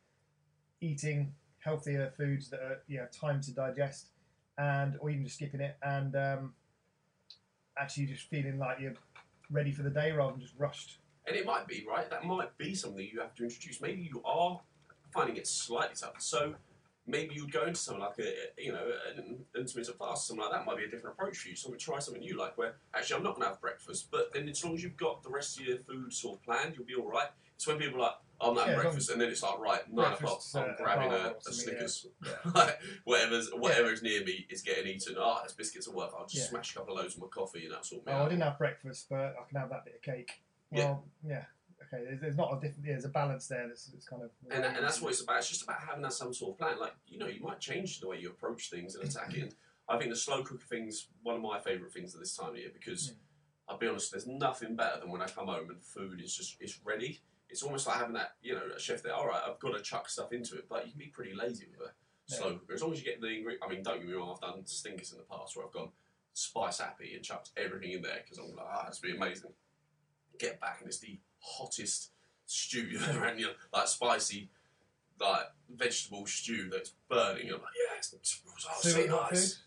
eating 0.81 1.33
healthier 1.61 2.13
foods 2.17 2.51
that 2.51 2.61
are 2.61 2.83
you 2.89 2.99
know 2.99 3.07
time 3.13 3.41
to 3.43 3.53
digest, 3.53 4.09
and 4.59 4.97
or 5.01 5.11
even 5.11 5.25
just 5.25 5.37
skipping 5.37 5.61
it, 5.61 5.77
and 5.83 6.17
um, 6.17 6.55
actually 7.79 8.07
just 8.07 8.29
feeling 8.29 8.59
like 8.59 8.81
you're 8.81 8.95
ready 9.51 9.73
for 9.73 9.83
the 9.83 9.91
day 9.91 10.11
rather 10.13 10.33
than 10.33 10.41
just 10.41 10.55
rushed. 10.59 10.99
And 11.27 11.37
it 11.37 11.47
might 11.47 11.67
be, 11.67 11.85
right? 11.89 12.09
That 12.11 12.25
might 12.25 12.57
be 12.59 12.75
something 12.75 13.09
you 13.13 13.21
have 13.21 13.35
to 13.37 13.45
introduce. 13.45 13.81
Maybe 13.81 14.03
you 14.03 14.23
are 14.25 14.61
finding 15.13 15.37
it 15.37 15.47
slightly 15.47 15.97
tough. 15.97 16.15
So 16.19 16.55
maybe 17.07 17.35
you'd 17.35 17.53
go 17.53 17.65
into 17.65 17.79
something 17.81 18.03
like 18.03 18.19
a, 18.19 18.33
you 18.63 18.73
know, 18.73 18.85
an 19.17 19.45
intermittent 19.57 19.99
fast, 19.99 20.25
or 20.25 20.27
something 20.37 20.43
like 20.45 20.53
that 20.53 20.67
might 20.67 20.77
be 20.77 20.85
a 20.85 20.89
different 20.89 21.17
approach 21.19 21.39
for 21.39 21.49
you. 21.49 21.57
Something, 21.57 21.79
try 21.79 21.99
something 21.99 22.21
new, 22.23 22.37
like 22.39 22.57
where 22.59 22.77
actually 22.95 23.17
I'm 23.17 23.23
not 23.23 23.35
going 23.35 23.43
to 23.45 23.49
have 23.51 23.61
breakfast, 23.61 24.09
but 24.11 24.33
then 24.33 24.49
as 24.49 24.65
long 24.65 24.75
as 24.75 24.83
you've 24.83 24.97
got 24.97 25.23
the 25.23 25.31
rest 25.31 25.59
of 25.61 25.67
your 25.67 25.79
food 25.79 26.13
sort 26.13 26.39
of 26.39 26.43
planned, 26.45 26.75
you'll 26.77 26.87
be 26.87 26.95
all 26.95 27.09
right. 27.11 27.29
It's 27.55 27.67
when 27.67 27.79
people 27.79 27.97
are 28.01 28.03
like, 28.03 28.13
oh, 28.41 28.51
I'm 28.51 28.55
not 28.55 28.67
Yeah, 28.67 28.75
as 28.75 28.83
breakfast, 28.83 29.11
and 29.11 29.21
then 29.21 29.29
it's 29.31 29.43
like, 29.43 29.59
right, 29.59 29.81
nine 29.93 30.13
o'clock, 30.13 30.43
I'm 30.55 30.75
grabbing 30.77 31.13
a, 31.13 31.35
a 31.49 31.53
Snickers. 31.53 32.07
Yeah. 32.25 32.31
Like, 32.55 32.79
whatever's 33.05 33.51
whatever's 33.55 34.03
near 34.03 34.23
me 34.25 34.47
is 34.51 34.61
getting 34.63 34.87
eaten. 34.89 35.17
Ah, 35.19 35.39
there's 35.41 35.55
biscuits 35.55 35.89
at 35.89 35.95
work. 35.95 36.11
I'll 36.19 36.27
just 36.27 36.37
Yeah. 36.45 36.51
smash 36.51 36.73
a 36.73 36.79
couple 36.79 36.95
of 36.97 37.03
loads 37.03 37.15
of 37.15 37.23
my 37.23 37.29
coffee 37.29 37.65
and 37.65 37.73
that 37.75 37.87
sort 37.87 38.03
of. 38.07 38.13
Oh, 38.13 38.25
I 38.27 38.29
didn't 38.29 38.43
have 38.43 38.59
breakfast, 38.59 39.07
but 39.09 39.35
I 39.41 39.49
can 39.49 39.59
have 39.59 39.71
that 39.71 39.85
bit 39.87 39.95
of 39.95 40.03
cake. 40.03 40.33
Well, 40.71 41.05
yeah. 41.27 41.45
Okay, 41.93 42.05
there's, 42.05 42.21
there's 42.21 42.37
not 42.37 42.53
a 42.53 42.61
different. 42.61 42.87
Yeah, 42.87 42.93
there's 42.93 43.05
a 43.05 43.11
balance 43.11 43.47
there. 43.49 43.67
That's 43.69 43.91
it's 43.95 44.07
kind 44.09 44.23
of. 44.23 44.31
And, 44.51 44.65
and 44.65 44.85
that's 44.85 45.01
what 45.01 45.13
it's 45.13 45.23
about. 45.23 45.39
It's 45.39 45.49
just 45.49 45.63
about 45.63 45.81
having 45.81 46.03
that 46.03 46.13
some 46.13 46.33
sort 46.35 46.53
of 46.53 46.59
plan. 46.59 46.79
Like 46.81 46.95
you 47.07 47.19
know, 47.19 47.27
you 47.27 47.41
might 47.43 47.61
change 47.61 48.01
the 48.01 48.09
way 48.09 48.19
you 48.19 48.31
approach 48.31 48.71
things 48.71 48.95
and 48.95 49.09
attack 49.09 49.35
it. 49.35 49.43
And 49.43 49.55
I 49.89 49.99
think 49.99 50.11
the 50.11 50.17
slow 50.17 50.43
cooker 50.43 50.65
thing's 50.69 51.09
one 51.23 51.37
of 51.37 51.43
my 51.43 51.59
favourite 51.59 51.93
things 51.93 52.15
at 52.15 52.21
this 52.21 52.37
time 52.37 52.51
of 52.51 52.57
year 52.59 52.71
because 52.73 53.11
Mm. 53.11 53.15
I'll 53.69 53.79
be 53.79 53.89
honest, 53.89 54.13
there's 54.13 54.29
nothing 54.29 54.77
better 54.77 55.01
than 55.01 55.11
when 55.11 55.21
I 55.21 55.27
come 55.27 55.49
home 55.49 55.71
and 55.71 55.83
food 55.83 56.21
is 56.23 56.37
just 56.37 56.57
it's 56.61 56.79
ready. 56.85 57.19
It's 57.51 57.65
almost 57.65 57.87
like 57.89 57.97
having 57.97 58.15
that 58.15 58.35
you 58.43 58.55
know 58.55 58.63
a 58.77 58.79
chef 58.81 59.03
there. 59.03 59.13
All 59.15 59.27
right, 59.27 59.41
I've 59.45 59.59
got 59.59 59.77
to 59.77 59.83
chuck 59.83 60.09
stuff 60.09 60.33
into 60.33 60.57
it, 60.57 60.67
but 60.69 60.85
you 60.87 60.93
can 60.93 60.99
be 61.01 61.07
pretty 61.07 61.35
lazy 61.35 61.67
with 61.71 61.89
a 61.89 61.93
slow 62.33 62.55
cooker 62.55 62.75
as 62.75 62.83
long 62.83 62.93
as 62.93 63.01
you 63.01 63.05
get 63.05 63.21
the 63.21 63.27
ingredient. 63.29 63.65
I 63.65 63.73
mean, 63.73 63.83
don't 63.83 63.99
get 63.99 64.07
me 64.09 64.15
wrong, 64.15 64.35
I've 64.35 64.41
done 64.41 64.67
stinkers 64.67 65.13
in 65.13 65.19
the 65.19 65.25
past 65.25 65.57
where 65.57 65.67
I've 65.67 65.73
gone 65.73 65.91
spice 66.33 66.79
happy 66.79 67.15
and 67.15 67.25
chucked 67.25 67.51
everything 67.57 67.93
in 67.93 68.03
there 68.03 68.21
because 68.23 68.39
I'm 68.39 68.55
like, 68.55 68.67
ah, 68.69 68.87
it's 68.89 69.01
be 69.01 69.17
amazing. 69.17 69.51
Get 70.39 70.61
back 70.61 70.79
and 70.81 70.89
it's 70.89 70.99
the 70.99 71.19
hottest 71.41 72.11
stew 72.47 72.87
you've 72.91 73.09
ever 73.09 73.25
had, 73.25 73.39
you 73.39 73.47
know, 73.47 73.53
like 73.73 73.89
spicy, 73.89 74.49
like 75.21 75.47
vegetable 75.75 76.27
stew 76.27 76.69
that's 76.71 76.93
burning. 77.09 77.47
I'm 77.47 77.53
like, 77.53 77.63
it 78.03 78.07
oh, 78.69 78.81
Sue 78.81 78.91
so 78.91 79.07
nice. 79.07 79.63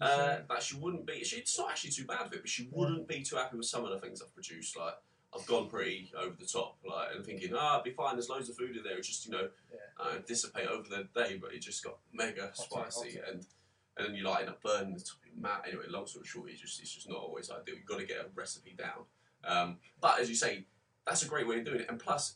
Uh, 0.00 0.38
that 0.48 0.62
she 0.62 0.76
wouldn't 0.76 1.06
be. 1.06 1.22
She, 1.24 1.36
it's 1.36 1.56
not 1.58 1.70
actually 1.70 1.90
too 1.90 2.04
bad 2.04 2.26
of 2.26 2.32
it, 2.32 2.40
but 2.40 2.48
she 2.48 2.68
wouldn't 2.72 3.06
be 3.06 3.22
too 3.22 3.36
happy 3.36 3.56
with 3.56 3.66
some 3.66 3.84
of 3.84 3.90
the 3.90 3.98
things 3.98 4.20
I've 4.20 4.34
produced. 4.34 4.76
Like 4.76 4.94
I've 5.34 5.46
gone 5.46 5.68
pretty 5.68 6.10
over 6.18 6.34
the 6.38 6.46
top, 6.46 6.78
like 6.88 7.08
and 7.14 7.24
thinking, 7.24 7.52
ah, 7.56 7.74
it'd 7.74 7.84
be 7.84 7.90
fine. 7.90 8.16
There's 8.16 8.28
loads 8.28 8.48
of 8.48 8.56
food 8.56 8.76
in 8.76 8.82
there. 8.82 8.98
It 8.98 9.04
just 9.04 9.24
you 9.26 9.32
know, 9.32 9.48
Yeah. 9.72 10.04
uh, 10.04 10.18
dissipate 10.26 10.66
over 10.66 10.88
the 10.88 11.08
day, 11.14 11.38
but 11.40 11.54
it 11.54 11.60
just 11.60 11.84
got 11.84 11.98
mega 12.12 12.50
Hotter, 12.56 12.90
spicy, 12.90 13.18
hotter. 13.18 13.30
and 13.32 13.46
and 13.96 14.06
then 14.08 14.14
you 14.14 14.24
like 14.24 14.40
end 14.40 14.48
up 14.48 14.62
burning 14.62 14.94
the 14.94 15.00
top 15.00 15.18
of 15.22 15.40
your. 15.42 15.50
Anyway, 15.66 15.84
long 15.88 16.06
story 16.06 16.24
short, 16.26 16.50
it's 16.50 16.60
just 16.60 16.80
it's 16.80 16.92
just 16.92 17.08
not 17.08 17.18
always 17.18 17.50
ideal. 17.50 17.76
You've 17.76 17.86
got 17.86 17.98
to 18.00 18.06
get 18.06 18.18
a 18.18 18.26
recipe 18.34 18.74
down. 18.76 19.04
Um, 19.44 19.76
but 20.00 20.20
as 20.20 20.28
you 20.28 20.34
say, 20.34 20.64
that's 21.08 21.22
a 21.22 21.28
great 21.28 21.46
way 21.48 21.58
of 21.58 21.64
doing 21.64 21.80
it. 21.80 21.86
And 21.88 21.98
plus, 21.98 22.34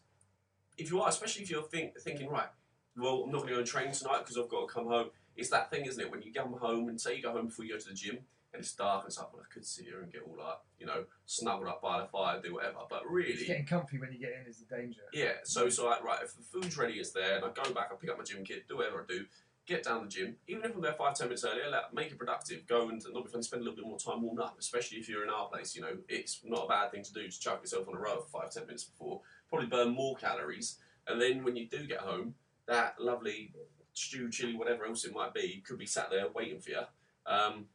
if 0.78 0.90
you 0.90 1.00
are, 1.00 1.08
especially 1.08 1.42
if 1.42 1.50
you're 1.50 1.62
think, 1.62 1.98
thinking, 2.00 2.28
right, 2.28 2.48
well, 2.96 3.22
I'm 3.24 3.30
not 3.30 3.38
going 3.42 3.48
to 3.48 3.54
go 3.54 3.58
and 3.60 3.66
train 3.66 3.92
tonight 3.92 4.18
because 4.20 4.36
I've 4.36 4.48
got 4.48 4.66
to 4.68 4.72
come 4.72 4.86
home. 4.86 5.10
It's 5.36 5.50
that 5.50 5.70
thing, 5.70 5.86
isn't 5.86 6.00
it? 6.00 6.10
When 6.10 6.22
you 6.22 6.32
come 6.32 6.52
home 6.54 6.88
and 6.88 7.00
say 7.00 7.16
you 7.16 7.22
go 7.22 7.32
home 7.32 7.46
before 7.46 7.64
you 7.64 7.72
go 7.72 7.78
to 7.78 7.88
the 7.88 7.94
gym 7.94 8.18
and 8.52 8.60
it's 8.60 8.74
dark 8.74 9.04
and 9.04 9.08
it's 9.08 9.18
like, 9.18 9.32
well, 9.32 9.42
I 9.48 9.52
could 9.52 9.64
sit 9.64 9.86
here 9.86 10.02
and 10.02 10.12
get 10.12 10.22
all 10.28 10.36
like, 10.38 10.58
you 10.78 10.84
know, 10.86 11.04
snuggled 11.24 11.68
up 11.68 11.80
by 11.80 12.00
the 12.00 12.06
fire, 12.06 12.38
do 12.42 12.52
whatever. 12.54 12.80
But 12.90 13.02
It's 13.04 13.10
really, 13.10 13.46
getting 13.46 13.64
comfy 13.64 13.98
when 13.98 14.12
you 14.12 14.18
get 14.18 14.32
in 14.38 14.46
is 14.50 14.58
the 14.58 14.76
danger. 14.76 15.00
yeah. 15.14 15.32
So 15.44 15.70
so 15.70 15.86
like, 15.86 16.04
right, 16.04 16.18
if 16.22 16.36
the 16.36 16.42
food's 16.42 16.76
ready, 16.76 16.94
it's 16.94 17.12
there, 17.12 17.36
and 17.36 17.44
I 17.46 17.48
go 17.48 17.72
back, 17.72 17.88
I 17.92 17.94
pick 17.98 18.10
up 18.10 18.18
my 18.18 18.24
gym 18.24 18.44
kit, 18.44 18.68
do 18.68 18.76
whatever 18.76 19.06
I 19.08 19.12
do, 19.12 19.24
get 19.66 19.84
down 19.84 20.02
the 20.02 20.08
gym. 20.08 20.36
Even 20.48 20.64
if 20.64 20.74
I'm 20.74 20.82
there 20.82 20.92
five, 20.92 21.14
ten 21.14 21.28
minutes 21.28 21.44
earlier, 21.44 21.64
make 21.92 22.10
it 22.10 22.18
productive. 22.18 22.66
Go 22.66 22.88
and 22.88 23.02
not 23.12 23.24
be 23.24 23.30
fun, 23.30 23.42
spend 23.42 23.62
a 23.62 23.64
little 23.64 23.76
bit 23.76 23.86
more 23.86 23.98
time 23.98 24.22
warming 24.22 24.44
up, 24.44 24.56
especially 24.58 24.98
if 24.98 25.08
you're 25.08 25.22
in 25.22 25.30
our 25.30 25.48
place. 25.48 25.76
You 25.76 25.82
know, 25.82 25.96
it's 26.08 26.40
not 26.44 26.64
a 26.64 26.68
bad 26.68 26.90
thing 26.90 27.02
to 27.04 27.12
do 27.12 27.28
to 27.28 27.40
chuck 27.40 27.60
yourself 27.62 27.88
on 27.88 27.94
a 27.94 27.98
row 27.98 28.20
for 28.20 28.40
five, 28.40 28.50
ten 28.50 28.66
minutes 28.66 28.84
before. 28.84 29.20
Probably 29.48 29.68
burn 29.68 29.90
more 29.90 30.16
calories. 30.16 30.78
And 31.06 31.20
then 31.20 31.44
when 31.44 31.56
you 31.56 31.68
do 31.68 31.86
get 31.86 32.00
home, 32.00 32.34
that 32.66 32.94
lovely 33.00 33.52
stew, 33.92 34.30
chili, 34.30 34.54
whatever 34.54 34.86
else 34.86 35.04
it 35.04 35.14
might 35.14 35.34
be, 35.34 35.62
could 35.66 35.78
be 35.78 35.86
sat 35.86 36.10
there 36.10 36.26
waiting 36.34 36.60
for 36.60 36.70
you. 36.70 36.82
Um, 37.26 37.66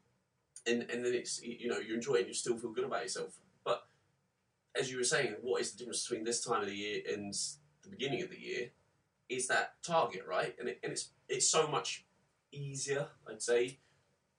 and, 0.66 0.84
and 0.90 1.06
then 1.06 1.14
it's, 1.14 1.42
you 1.42 1.70
know, 1.70 1.80
you 1.80 1.94
enjoy 1.94 2.16
it 2.16 2.20
and 2.20 2.28
you 2.28 2.34
still 2.34 2.58
feel 2.58 2.72
good 2.72 2.86
about 2.86 3.04
yourself. 3.04 3.38
But 3.64 3.86
as 4.78 4.92
you 4.92 4.98
were 4.98 5.04
saying, 5.04 5.36
what 5.42 5.62
is 5.62 5.72
the 5.72 5.78
difference 5.78 6.08
between 6.08 6.26
this 6.26 6.44
time 6.44 6.62
of 6.62 6.68
the 6.68 6.76
year 6.76 7.02
and 7.14 7.34
the 7.84 7.90
beginning 7.90 8.24
of 8.24 8.30
the 8.30 8.40
year? 8.40 8.72
Is 9.30 9.48
that 9.48 9.74
target, 9.84 10.26
right? 10.28 10.56
And, 10.60 10.70
it, 10.70 10.80
and 10.84 10.92
it's 10.92 11.10
it's 11.28 11.48
so 11.48 11.68
much 11.68 12.06
easier, 12.52 13.08
I'd 13.30 13.42
say, 13.42 13.80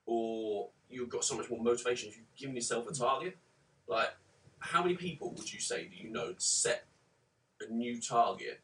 or 0.07 0.71
you've 0.89 1.11
got 1.11 1.25
so 1.25 1.37
much 1.37 1.51
more 1.51 1.63
motivation 1.63 2.09
if 2.09 2.17
you've 2.17 2.35
given 2.37 2.55
yourself 2.55 2.89
a 2.89 2.95
target. 2.95 3.37
Like, 3.87 4.11
how 4.61 4.83
many 4.83 4.97
people 4.97 5.33
would 5.37 5.53
you 5.53 5.61
say 5.61 5.85
do 5.85 5.97
you 5.97 6.11
know 6.11 6.35
set 6.39 6.87
a 7.61 7.71
new 7.71 8.01
target 8.01 8.61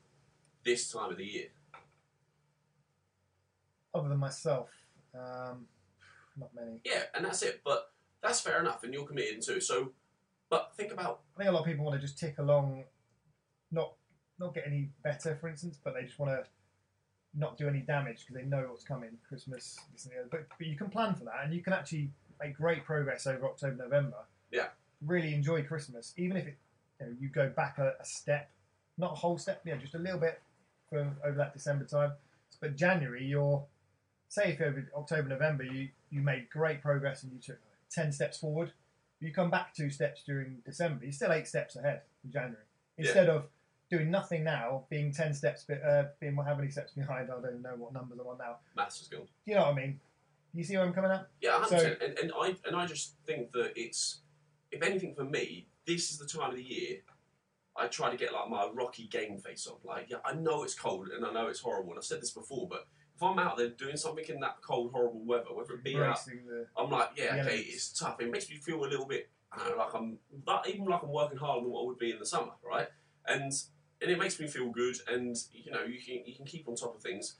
this 0.64 0.90
time 0.90 1.10
of 1.10 1.18
the 1.18 1.24
year? 1.24 1.48
Other 3.94 4.08
than 4.08 4.18
myself, 4.18 4.70
um, 5.14 5.66
not 6.36 6.50
many. 6.54 6.80
Yeah, 6.84 7.02
and 7.14 7.24
that's 7.24 7.42
it. 7.42 7.60
But 7.64 7.90
that's 8.22 8.40
fair 8.40 8.60
enough, 8.60 8.82
and 8.82 8.92
you're 8.92 9.06
committed 9.06 9.42
to 9.42 9.56
it. 9.56 9.62
So, 9.62 9.92
but 10.50 10.72
think 10.76 10.92
about 10.92 11.20
I 11.36 11.38
think 11.38 11.50
a 11.50 11.52
lot 11.52 11.60
of 11.60 11.66
people 11.66 11.84
want 11.84 12.00
to 12.00 12.04
just 12.04 12.18
tick 12.18 12.38
along, 12.38 12.84
not 13.70 13.92
not 14.38 14.54
get 14.54 14.64
any 14.66 14.90
better, 15.02 15.36
for 15.40 15.48
instance, 15.48 15.78
but 15.82 15.94
they 15.94 16.02
just 16.02 16.18
want 16.18 16.32
to 16.32 16.44
not 17.36 17.58
do 17.58 17.68
any 17.68 17.80
damage 17.80 18.20
because 18.20 18.36
they 18.36 18.48
know 18.48 18.66
what's 18.68 18.84
coming, 18.84 19.10
Christmas, 19.28 19.78
this 19.92 20.04
and 20.04 20.14
the 20.14 20.20
other. 20.20 20.28
But, 20.30 20.46
but 20.58 20.66
you 20.66 20.76
can 20.76 20.88
plan 20.88 21.14
for 21.14 21.24
that, 21.24 21.40
and 21.44 21.54
you 21.54 21.62
can 21.62 21.72
actually 21.72 22.10
make 22.40 22.56
great 22.56 22.84
progress 22.84 23.26
over 23.26 23.46
October, 23.46 23.76
November. 23.76 24.18
Yeah. 24.50 24.68
Really 25.04 25.34
enjoy 25.34 25.62
Christmas, 25.62 26.14
even 26.16 26.36
if 26.36 26.46
it, 26.46 26.56
you, 27.00 27.06
know, 27.06 27.12
you 27.20 27.28
go 27.28 27.48
back 27.48 27.78
a, 27.78 27.94
a 28.00 28.04
step, 28.04 28.50
not 28.98 29.12
a 29.12 29.16
whole 29.16 29.38
step, 29.38 29.62
yeah, 29.64 29.76
just 29.76 29.94
a 29.94 29.98
little 29.98 30.20
bit 30.20 30.40
from 30.88 31.16
over 31.24 31.36
that 31.36 31.52
December 31.52 31.84
time. 31.84 32.12
But 32.60 32.76
January, 32.76 33.24
you're 33.24 33.64
say 34.28 34.52
if 34.52 34.60
over 34.60 34.88
October, 34.96 35.28
November, 35.28 35.64
you 35.64 35.88
you 36.10 36.20
made 36.20 36.48
great 36.50 36.80
progress 36.82 37.22
and 37.22 37.32
you 37.32 37.38
took 37.38 37.58
ten 37.90 38.12
steps 38.12 38.38
forward. 38.38 38.72
You 39.20 39.32
come 39.32 39.50
back 39.50 39.74
two 39.74 39.90
steps 39.90 40.22
during 40.24 40.58
December. 40.64 41.04
You're 41.04 41.12
still 41.12 41.32
eight 41.32 41.46
steps 41.46 41.76
ahead 41.76 42.02
in 42.24 42.32
January. 42.32 42.64
Instead 42.96 43.28
of 43.28 43.46
doing 43.90 44.10
nothing 44.10 44.44
now, 44.44 44.84
being 44.90 45.12
ten 45.12 45.34
steps, 45.34 45.64
be- 45.64 45.74
uh, 45.74 46.04
being 46.20 46.36
how 46.36 46.54
many 46.54 46.70
steps 46.70 46.92
behind? 46.92 47.30
I 47.30 47.40
don't 47.40 47.62
know 47.62 47.74
what 47.76 47.92
numbers 47.92 48.18
I'm 48.20 48.26
on 48.26 48.38
now. 48.38 48.56
Masters 48.76 49.02
is 49.02 49.08
gone. 49.08 49.28
You 49.46 49.54
know 49.56 49.62
what 49.62 49.72
I 49.72 49.74
mean? 49.74 50.00
You 50.54 50.62
see 50.64 50.76
where 50.76 50.86
I'm 50.86 50.92
coming 50.92 51.10
at? 51.10 51.26
Yeah, 51.40 51.60
100%. 51.62 51.68
So- 51.68 51.96
and, 52.04 52.18
and 52.18 52.32
I 52.40 52.54
and 52.66 52.76
I 52.76 52.86
just 52.86 53.14
think 53.26 53.52
that 53.52 53.72
it's, 53.76 54.20
if 54.70 54.82
anything 54.82 55.14
for 55.14 55.24
me, 55.24 55.66
this 55.86 56.10
is 56.10 56.18
the 56.18 56.26
time 56.26 56.50
of 56.50 56.56
the 56.56 56.62
year 56.62 56.98
I 57.76 57.88
try 57.88 58.08
to 58.10 58.16
get 58.16 58.32
like 58.32 58.48
my 58.48 58.68
rocky 58.72 59.08
game 59.08 59.36
face 59.38 59.66
on. 59.66 59.76
Like, 59.84 60.06
yeah, 60.08 60.18
I 60.24 60.32
know 60.34 60.62
it's 60.62 60.74
cold 60.74 61.08
and 61.08 61.26
I 61.26 61.32
know 61.32 61.48
it's 61.48 61.58
horrible, 61.60 61.90
and 61.90 61.98
I've 61.98 62.04
said 62.04 62.22
this 62.22 62.30
before, 62.30 62.68
but 62.68 62.86
if 63.16 63.22
I'm 63.22 63.38
out 63.38 63.56
there 63.56 63.68
doing 63.70 63.96
something 63.96 64.24
in 64.28 64.38
that 64.40 64.58
cold, 64.62 64.92
horrible 64.92 65.24
weather, 65.24 65.52
whether 65.52 65.74
it 65.74 65.82
be 65.84 65.96
out, 65.96 66.24
the 66.24 66.66
I'm 66.76 66.88
like, 66.90 67.10
yeah, 67.16 67.34
okay, 67.46 67.58
it's- 67.60 67.74
it's 67.74 67.98
tough. 67.98 68.20
It 68.20 68.30
makes 68.30 68.48
me 68.48 68.56
feel 68.56 68.84
a 68.84 68.86
little 68.86 69.06
bit, 69.06 69.28
I 69.52 69.58
don't 69.58 69.70
know, 69.70 69.84
like 69.84 69.94
I'm, 69.94 70.18
not 70.46 70.68
even 70.68 70.84
like 70.84 71.02
I'm 71.02 71.10
working 71.12 71.38
harder 71.38 71.62
than 71.62 71.70
what 71.72 71.82
I 71.82 71.86
would 71.86 71.98
be 71.98 72.12
in 72.12 72.18
the 72.20 72.26
summer, 72.26 72.52
right? 72.64 72.88
And 73.26 73.52
and 74.04 74.12
it 74.12 74.18
makes 74.18 74.38
me 74.38 74.46
feel 74.46 74.68
good, 74.68 74.96
and 75.08 75.34
you 75.52 75.72
know, 75.72 75.82
you 75.82 75.98
can 75.98 76.22
you 76.26 76.34
can 76.34 76.44
keep 76.44 76.68
on 76.68 76.76
top 76.76 76.94
of 76.94 77.02
things. 77.02 77.36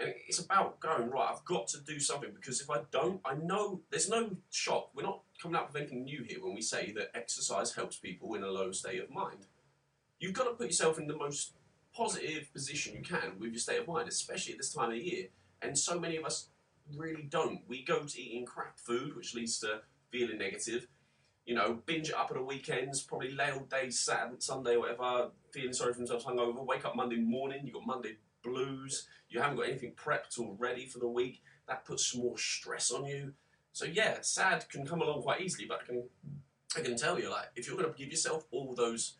And 0.00 0.12
it's 0.28 0.38
about 0.38 0.78
going, 0.78 1.10
right, 1.10 1.28
I've 1.32 1.44
got 1.44 1.66
to 1.68 1.80
do 1.80 1.98
something 1.98 2.30
because 2.32 2.60
if 2.60 2.70
I 2.70 2.80
don't, 2.92 3.20
I 3.24 3.34
know 3.34 3.80
there's 3.90 4.08
no 4.08 4.30
shock. 4.50 4.90
We're 4.94 5.02
not 5.02 5.22
coming 5.42 5.56
up 5.56 5.72
with 5.72 5.82
anything 5.82 6.04
new 6.04 6.22
here 6.22 6.38
when 6.40 6.54
we 6.54 6.62
say 6.62 6.92
that 6.92 7.10
exercise 7.16 7.74
helps 7.74 7.96
people 7.96 8.34
in 8.34 8.44
a 8.44 8.48
low 8.48 8.70
state 8.70 9.02
of 9.02 9.10
mind. 9.10 9.46
You've 10.20 10.34
got 10.34 10.44
to 10.44 10.50
put 10.50 10.66
yourself 10.66 10.98
in 10.98 11.08
the 11.08 11.16
most 11.16 11.52
positive 11.92 12.52
position 12.52 12.94
you 12.94 13.02
can 13.02 13.40
with 13.40 13.50
your 13.50 13.58
state 13.58 13.80
of 13.80 13.88
mind, 13.88 14.08
especially 14.08 14.52
at 14.52 14.58
this 14.58 14.72
time 14.72 14.90
of 14.90 14.96
year. 14.96 15.26
And 15.62 15.76
so 15.76 15.98
many 15.98 16.16
of 16.16 16.24
us 16.24 16.48
really 16.96 17.24
don't. 17.28 17.60
We 17.68 17.82
go 17.84 18.04
to 18.04 18.20
eating 18.20 18.46
crap 18.46 18.78
food, 18.78 19.16
which 19.16 19.34
leads 19.34 19.58
to 19.60 19.80
feeling 20.10 20.38
negative. 20.38 20.86
You 21.48 21.54
know, 21.54 21.78
binge 21.86 22.10
it 22.10 22.14
up 22.14 22.30
at 22.30 22.36
the 22.36 22.42
weekends, 22.42 23.00
probably 23.00 23.30
lay 23.30 23.50
all 23.50 23.60
day, 23.60 23.88
Saturday, 23.88 24.36
Sunday, 24.38 24.76
whatever, 24.76 25.30
feeling 25.50 25.72
sorry 25.72 25.94
for 25.94 26.00
themselves 26.00 26.26
hungover. 26.26 26.62
Wake 26.62 26.84
up 26.84 26.94
Monday 26.94 27.16
morning, 27.16 27.60
you've 27.64 27.72
got 27.72 27.86
Monday 27.86 28.18
blues, 28.44 29.08
you 29.30 29.40
haven't 29.40 29.56
got 29.56 29.66
anything 29.66 29.92
prepped 29.92 30.38
or 30.38 30.54
ready 30.58 30.84
for 30.84 30.98
the 30.98 31.08
week. 31.08 31.40
That 31.66 31.86
puts 31.86 32.14
more 32.14 32.36
stress 32.36 32.90
on 32.90 33.06
you. 33.06 33.32
So 33.72 33.86
yeah, 33.86 34.18
sad 34.20 34.68
can 34.68 34.86
come 34.86 35.00
along 35.00 35.22
quite 35.22 35.40
easily, 35.40 35.64
but 35.66 35.80
I 35.82 35.86
can 35.86 36.02
I 36.76 36.80
can 36.80 36.98
tell 36.98 37.18
you, 37.18 37.30
like, 37.30 37.46
if 37.56 37.66
you're 37.66 37.78
going 37.78 37.90
to 37.90 37.98
give 37.98 38.10
yourself 38.10 38.44
all 38.50 38.74
those 38.74 39.16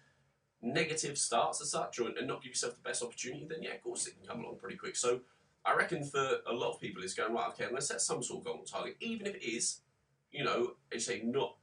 negative 0.61 1.17
starts 1.17 1.63
as 1.63 1.71
such, 1.71 1.99
or, 1.99 2.09
and 2.09 2.29
not 2.29 2.43
give 2.43 2.51
yourself 2.51 2.75
the 2.75 2.83
best 2.83 3.03
opportunity, 3.03 3.47
then 3.49 3.63
yeah, 3.63 3.73
of 3.73 3.83
course 3.83 4.07
it 4.07 4.19
can 4.19 4.29
come 4.29 4.45
along 4.45 4.59
pretty 4.59 4.77
quick. 4.77 4.97
So 4.97 5.21
I 5.65 5.75
reckon 5.75 6.05
for 6.05 6.41
a 6.47 6.53
lot 6.53 6.75
of 6.75 6.81
people, 6.81 7.03
it's 7.03 7.15
going 7.15 7.33
right. 7.33 7.49
Okay, 7.49 7.65
I'm 7.65 7.71
going 7.71 7.81
to 7.81 7.87
set 7.87 8.03
some 8.03 8.23
sort 8.23 8.41
of 8.41 8.45
goal 8.45 8.65
target, 8.65 8.97
even 9.01 9.27
if 9.27 9.37
it 9.37 9.45
is, 9.45 9.81
you 10.31 10.45
know, 10.45 10.73
as 10.93 11.09
you 11.09 11.15
say, 11.15 11.23
not 11.25 11.55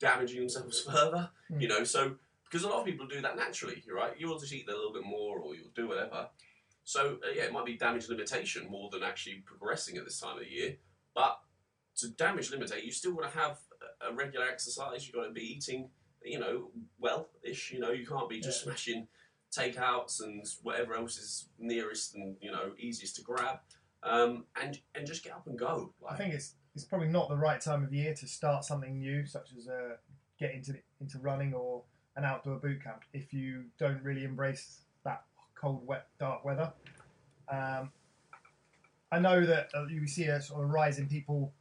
damaging 0.00 0.40
themselves 0.40 0.80
further. 0.90 1.30
Mm. 1.50 1.62
You 1.62 1.68
know, 1.68 1.84
so 1.84 2.16
because 2.44 2.64
a 2.64 2.68
lot 2.68 2.80
of 2.80 2.86
people 2.86 3.06
do 3.06 3.20
that 3.20 3.36
naturally, 3.36 3.82
right? 3.94 4.12
You'll 4.18 4.38
just 4.38 4.52
eat 4.52 4.68
a 4.68 4.72
little 4.74 4.92
bit 4.92 5.04
more, 5.04 5.38
or 5.38 5.54
you'll 5.54 5.70
do 5.74 5.86
whatever. 5.88 6.28
So 6.84 7.18
uh, 7.22 7.30
yeah, 7.34 7.44
it 7.44 7.52
might 7.52 7.66
be 7.66 7.76
damage 7.76 8.08
limitation 8.08 8.68
more 8.70 8.88
than 8.90 9.02
actually 9.02 9.42
progressing 9.44 9.96
at 9.98 10.04
this 10.04 10.20
time 10.20 10.38
of 10.38 10.44
the 10.44 10.50
year. 10.50 10.76
But 11.14 11.38
to 11.98 12.08
damage 12.10 12.50
limitate, 12.50 12.84
you 12.84 12.92
still 12.92 13.14
want 13.14 13.30
to 13.30 13.38
have 13.38 13.58
a- 14.08 14.14
regular 14.14 14.46
exercise. 14.46 15.06
You've 15.06 15.16
got 15.16 15.24
to 15.24 15.32
be 15.32 15.42
eating, 15.42 15.90
you 16.24 16.38
know, 16.38 16.70
well-ish. 16.98 17.72
You 17.72 17.80
know, 17.80 17.90
you 17.90 18.06
can't 18.06 18.28
be 18.30 18.40
just 18.40 18.60
Yeah. 18.64 18.72
smashing 18.72 19.08
takeouts 19.54 20.22
and 20.22 20.44
whatever 20.62 20.94
else 20.94 21.16
is 21.18 21.48
nearest 21.58 22.14
and 22.14 22.36
you 22.40 22.50
know 22.52 22.72
easiest 22.78 23.16
to 23.16 23.22
grab. 23.22 23.58
Um, 24.02 24.44
and 24.60 24.78
and 24.94 25.06
just 25.06 25.24
get 25.24 25.32
up 25.32 25.46
and 25.46 25.58
go. 25.58 25.92
I 26.08 26.16
think 26.16 26.34
it's 26.34 26.54
it's 26.74 26.84
probably 26.84 27.08
not 27.08 27.28
the 27.28 27.36
right 27.36 27.60
time 27.60 27.82
of 27.82 27.92
year 27.92 28.14
to 28.14 28.26
start 28.26 28.64
something 28.64 28.98
new, 28.98 29.26
such 29.26 29.50
as 29.56 29.68
uh, 29.68 29.96
get 30.38 30.54
into 30.54 30.74
into 31.00 31.18
running 31.18 31.54
or 31.54 31.82
an 32.16 32.24
outdoor 32.24 32.56
boot 32.56 32.82
camp, 32.82 33.02
if 33.12 33.32
you 33.32 33.64
don't 33.78 34.02
really 34.02 34.24
embrace 34.24 34.80
that 35.04 35.22
cold, 35.54 35.86
wet, 35.86 36.08
dark 36.18 36.44
weather. 36.44 36.72
Um, 37.50 37.90
I 39.10 39.20
know 39.20 39.46
that 39.46 39.70
uh, 39.74 39.86
you 39.86 40.06
see 40.06 40.24
a 40.24 40.42
sort 40.42 40.64
of 40.64 40.70
rise 40.70 40.98
in 40.98 41.08
people 41.08 41.52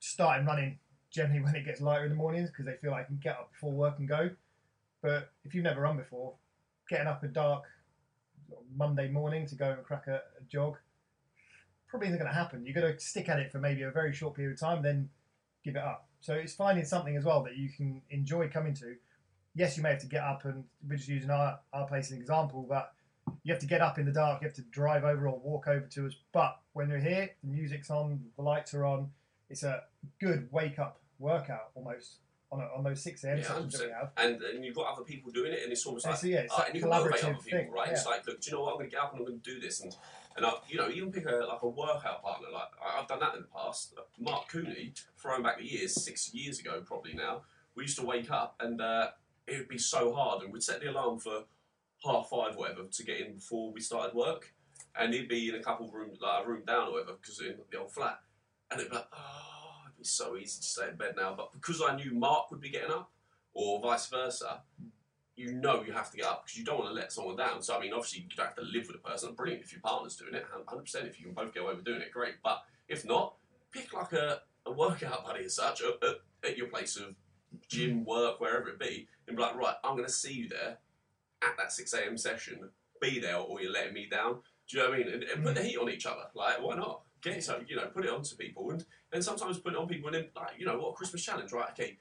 starting 0.00 0.46
running 0.46 0.78
generally 1.10 1.40
when 1.44 1.56
it 1.56 1.64
gets 1.64 1.80
lighter 1.80 2.04
in 2.04 2.10
the 2.10 2.16
mornings 2.16 2.50
because 2.50 2.66
they 2.66 2.76
feel 2.80 2.90
like 2.90 3.06
they 3.08 3.14
can 3.14 3.20
get 3.22 3.36
up 3.36 3.50
before 3.52 3.72
work 3.72 3.98
and 3.98 4.08
go. 4.08 4.30
But 5.00 5.30
if 5.44 5.54
you've 5.54 5.64
never 5.64 5.80
run 5.80 5.96
before, 5.96 6.34
getting 6.88 7.06
up 7.06 7.24
at 7.24 7.32
dark 7.32 7.64
Monday 8.76 9.08
morning 9.08 9.46
to 9.46 9.54
go 9.54 9.70
and 9.70 9.82
crack 9.82 10.06
a, 10.06 10.16
a 10.16 10.44
jog 10.48 10.76
probably 11.92 12.08
isn't 12.08 12.18
going 12.18 12.30
to 12.30 12.34
happen. 12.34 12.64
You've 12.64 12.74
got 12.74 12.80
to 12.82 12.98
stick 12.98 13.28
at 13.28 13.38
it 13.38 13.52
for 13.52 13.58
maybe 13.58 13.82
a 13.82 13.90
very 13.90 14.14
short 14.14 14.34
period 14.34 14.54
of 14.54 14.58
time, 14.60 14.82
then 14.82 15.10
give 15.62 15.76
it 15.76 15.82
up. 15.82 16.08
So 16.20 16.32
it's 16.32 16.54
finding 16.54 16.86
something 16.86 17.18
as 17.18 17.24
well 17.26 17.42
that 17.42 17.56
you 17.58 17.68
can 17.68 18.00
enjoy 18.08 18.48
coming 18.48 18.72
to. 18.76 18.94
Yes, 19.54 19.76
you 19.76 19.82
may 19.82 19.90
have 19.90 20.00
to 20.00 20.06
get 20.06 20.22
up, 20.22 20.46
and 20.46 20.64
we're 20.88 20.96
just 20.96 21.10
using 21.10 21.28
our, 21.28 21.58
our 21.74 21.86
place 21.86 22.06
as 22.06 22.12
an 22.12 22.18
example, 22.18 22.64
but 22.66 22.94
you 23.44 23.52
have 23.52 23.60
to 23.60 23.66
get 23.66 23.82
up 23.82 23.98
in 23.98 24.06
the 24.06 24.10
dark, 24.12 24.40
you 24.40 24.48
have 24.48 24.54
to 24.56 24.62
drive 24.62 25.04
over 25.04 25.28
or 25.28 25.38
walk 25.38 25.68
over 25.68 25.84
to 25.86 26.06
us. 26.06 26.14
But 26.32 26.56
when 26.72 26.88
you're 26.88 26.98
here, 26.98 27.28
the 27.44 27.50
music's 27.50 27.90
on, 27.90 28.24
the 28.36 28.42
lights 28.42 28.72
are 28.72 28.86
on, 28.86 29.10
it's 29.50 29.62
a 29.62 29.82
good 30.18 30.48
wake 30.50 30.78
up 30.78 30.98
workout 31.18 31.72
almost 31.74 32.20
on, 32.50 32.60
a, 32.60 32.68
on 32.74 32.84
those 32.84 33.02
6 33.02 33.22
a.m. 33.24 33.36
Yeah, 33.36 33.44
sessions 33.44 33.78
that 33.78 33.86
we 33.88 33.92
have. 33.92 34.10
and, 34.16 34.40
and 34.42 34.64
you've 34.64 34.74
got 34.74 34.90
other 34.94 35.04
people 35.04 35.30
doing 35.30 35.52
it, 35.52 35.60
and 35.62 35.70
it's 35.70 35.84
almost 35.84 36.06
Yeah, 36.06 36.10
like 36.12 36.20
so 36.20 36.26
yeah, 36.28 36.38
it's 36.38 36.54
Uh, 36.58 36.62
and 36.68 36.74
you 36.74 36.80
can 36.80 36.88
motivate 36.88 37.22
other 37.22 37.34
people, 37.34 37.42
thing. 37.58 37.70
right? 37.70 37.88
Yeah. 37.88 37.92
It's 37.92 38.06
like, 38.06 38.26
look, 38.26 38.40
do 38.40 38.50
you 38.50 38.56
know 38.56 38.62
what? 38.62 38.70
I'm 38.72 38.78
going 38.78 38.88
to 38.88 38.96
get 38.96 39.02
up 39.04 39.12
and 39.12 39.20
I'm 39.20 39.26
going 39.26 39.40
to 39.40 39.54
do 39.54 39.60
this, 39.60 39.82
and 39.82 39.94
and 40.36 40.46
I, 40.46 40.52
you 40.68 40.78
know, 40.78 40.88
even 40.88 41.12
pick 41.12 41.26
a 41.26 41.44
like 41.46 41.62
a 41.62 41.68
workout 41.68 42.22
partner. 42.22 42.48
Like 42.52 42.68
I've 42.98 43.08
done 43.08 43.20
that 43.20 43.34
in 43.34 43.42
the 43.42 43.48
past. 43.48 43.94
Mark 44.18 44.48
Cooney, 44.48 44.92
throwing 45.18 45.42
back 45.42 45.58
the 45.58 45.64
years, 45.64 45.94
six 45.94 46.32
years 46.34 46.60
ago 46.60 46.82
probably 46.84 47.14
now. 47.14 47.42
We 47.74 47.84
used 47.84 47.98
to 47.98 48.04
wake 48.04 48.30
up 48.30 48.56
and 48.60 48.80
uh, 48.80 49.08
it 49.46 49.58
would 49.58 49.68
be 49.68 49.78
so 49.78 50.12
hard, 50.12 50.42
and 50.42 50.52
we'd 50.52 50.62
set 50.62 50.80
the 50.80 50.90
alarm 50.90 51.18
for 51.18 51.44
half 52.04 52.28
five, 52.28 52.56
whatever, 52.56 52.84
to 52.84 53.04
get 53.04 53.20
in 53.20 53.34
before 53.34 53.72
we 53.72 53.80
started 53.80 54.14
work, 54.14 54.52
and 54.98 55.12
he'd 55.14 55.28
be 55.28 55.48
in 55.48 55.54
a 55.54 55.62
couple 55.62 55.86
of 55.86 55.94
rooms, 55.94 56.18
like 56.20 56.44
a 56.44 56.48
room 56.48 56.62
down 56.66 56.88
or 56.88 56.92
whatever, 56.92 57.12
because 57.20 57.40
in 57.40 57.56
the 57.70 57.78
old 57.78 57.92
flat, 57.92 58.20
and 58.70 58.80
it'd 58.80 58.90
be 58.90 58.96
like, 58.96 59.08
oh, 59.12 59.82
it'd 59.86 59.98
be 59.98 60.04
so 60.04 60.36
easy 60.36 60.60
to 60.60 60.66
stay 60.66 60.88
in 60.88 60.96
bed 60.96 61.14
now. 61.16 61.34
But 61.36 61.52
because 61.52 61.82
I 61.86 61.96
knew 61.96 62.12
Mark 62.12 62.50
would 62.50 62.60
be 62.60 62.70
getting 62.70 62.90
up, 62.90 63.10
or 63.54 63.80
vice 63.80 64.08
versa, 64.08 64.62
you 65.42 65.52
know 65.52 65.82
you 65.82 65.92
have 65.92 66.10
to 66.12 66.16
get 66.16 66.26
up 66.26 66.44
because 66.44 66.56
you 66.58 66.64
don't 66.64 66.78
want 66.78 66.90
to 66.90 66.94
let 66.94 67.12
someone 67.12 67.36
down. 67.36 67.60
So 67.62 67.76
I 67.76 67.80
mean, 67.80 67.92
obviously 67.92 68.20
you 68.20 68.36
don't 68.36 68.46
have 68.46 68.56
to 68.56 68.62
live 68.62 68.86
with 68.86 68.96
a 68.96 69.08
person. 69.08 69.34
Brilliant 69.34 69.62
if 69.62 69.72
your 69.72 69.80
partner's 69.80 70.16
doing 70.16 70.34
it, 70.34 70.46
hundred 70.66 70.82
percent. 70.82 71.08
If 71.08 71.18
you 71.18 71.26
can 71.26 71.34
both 71.34 71.52
get 71.52 71.62
away 71.64 71.74
with 71.74 71.84
doing 71.84 72.00
it, 72.00 72.12
great. 72.12 72.34
But 72.42 72.62
if 72.88 73.04
not, 73.04 73.34
pick 73.72 73.92
like 73.92 74.12
a, 74.12 74.40
a 74.66 74.72
workout 74.72 75.24
buddy 75.24 75.44
as 75.44 75.56
such 75.56 75.82
at, 75.82 76.08
at, 76.08 76.16
at 76.48 76.56
your 76.56 76.68
place 76.68 76.96
of 76.96 77.14
gym, 77.68 78.00
mm. 78.00 78.04
work, 78.06 78.40
wherever 78.40 78.68
it 78.68 78.78
be, 78.78 79.08
and 79.26 79.36
be 79.36 79.42
like, 79.42 79.56
right, 79.56 79.74
I'm 79.82 79.96
going 79.96 80.06
to 80.06 80.12
see 80.12 80.32
you 80.32 80.48
there 80.48 80.78
at 81.42 81.56
that 81.58 81.72
six 81.72 81.92
a.m. 81.94 82.16
session. 82.16 82.70
Be 83.00 83.18
there, 83.18 83.38
or 83.38 83.60
you're 83.60 83.72
letting 83.72 83.94
me 83.94 84.08
down. 84.08 84.38
Do 84.68 84.76
you 84.76 84.82
know 84.82 84.90
what 84.90 85.00
I 85.00 85.02
mean? 85.02 85.12
And, 85.12 85.22
and 85.24 85.44
put 85.44 85.54
the 85.56 85.60
mm. 85.60 85.64
heat 85.64 85.78
on 85.78 85.90
each 85.90 86.06
other. 86.06 86.24
Like, 86.34 86.62
why 86.62 86.76
not? 86.76 87.02
Get 87.20 87.36
it, 87.36 87.44
so 87.44 87.60
you 87.66 87.76
know, 87.76 87.86
put 87.86 88.04
it 88.04 88.10
onto 88.10 88.36
people, 88.36 88.70
and 88.70 88.84
and 89.12 89.24
sometimes 89.24 89.58
put 89.58 89.74
it 89.74 89.78
on 89.78 89.86
people, 89.86 90.08
and 90.08 90.16
then 90.16 90.26
like, 90.34 90.54
you 90.58 90.66
know, 90.66 90.78
what 90.78 90.96
Christmas 90.96 91.24
challenge, 91.24 91.52
right? 91.52 91.70
Okay, 91.70 91.98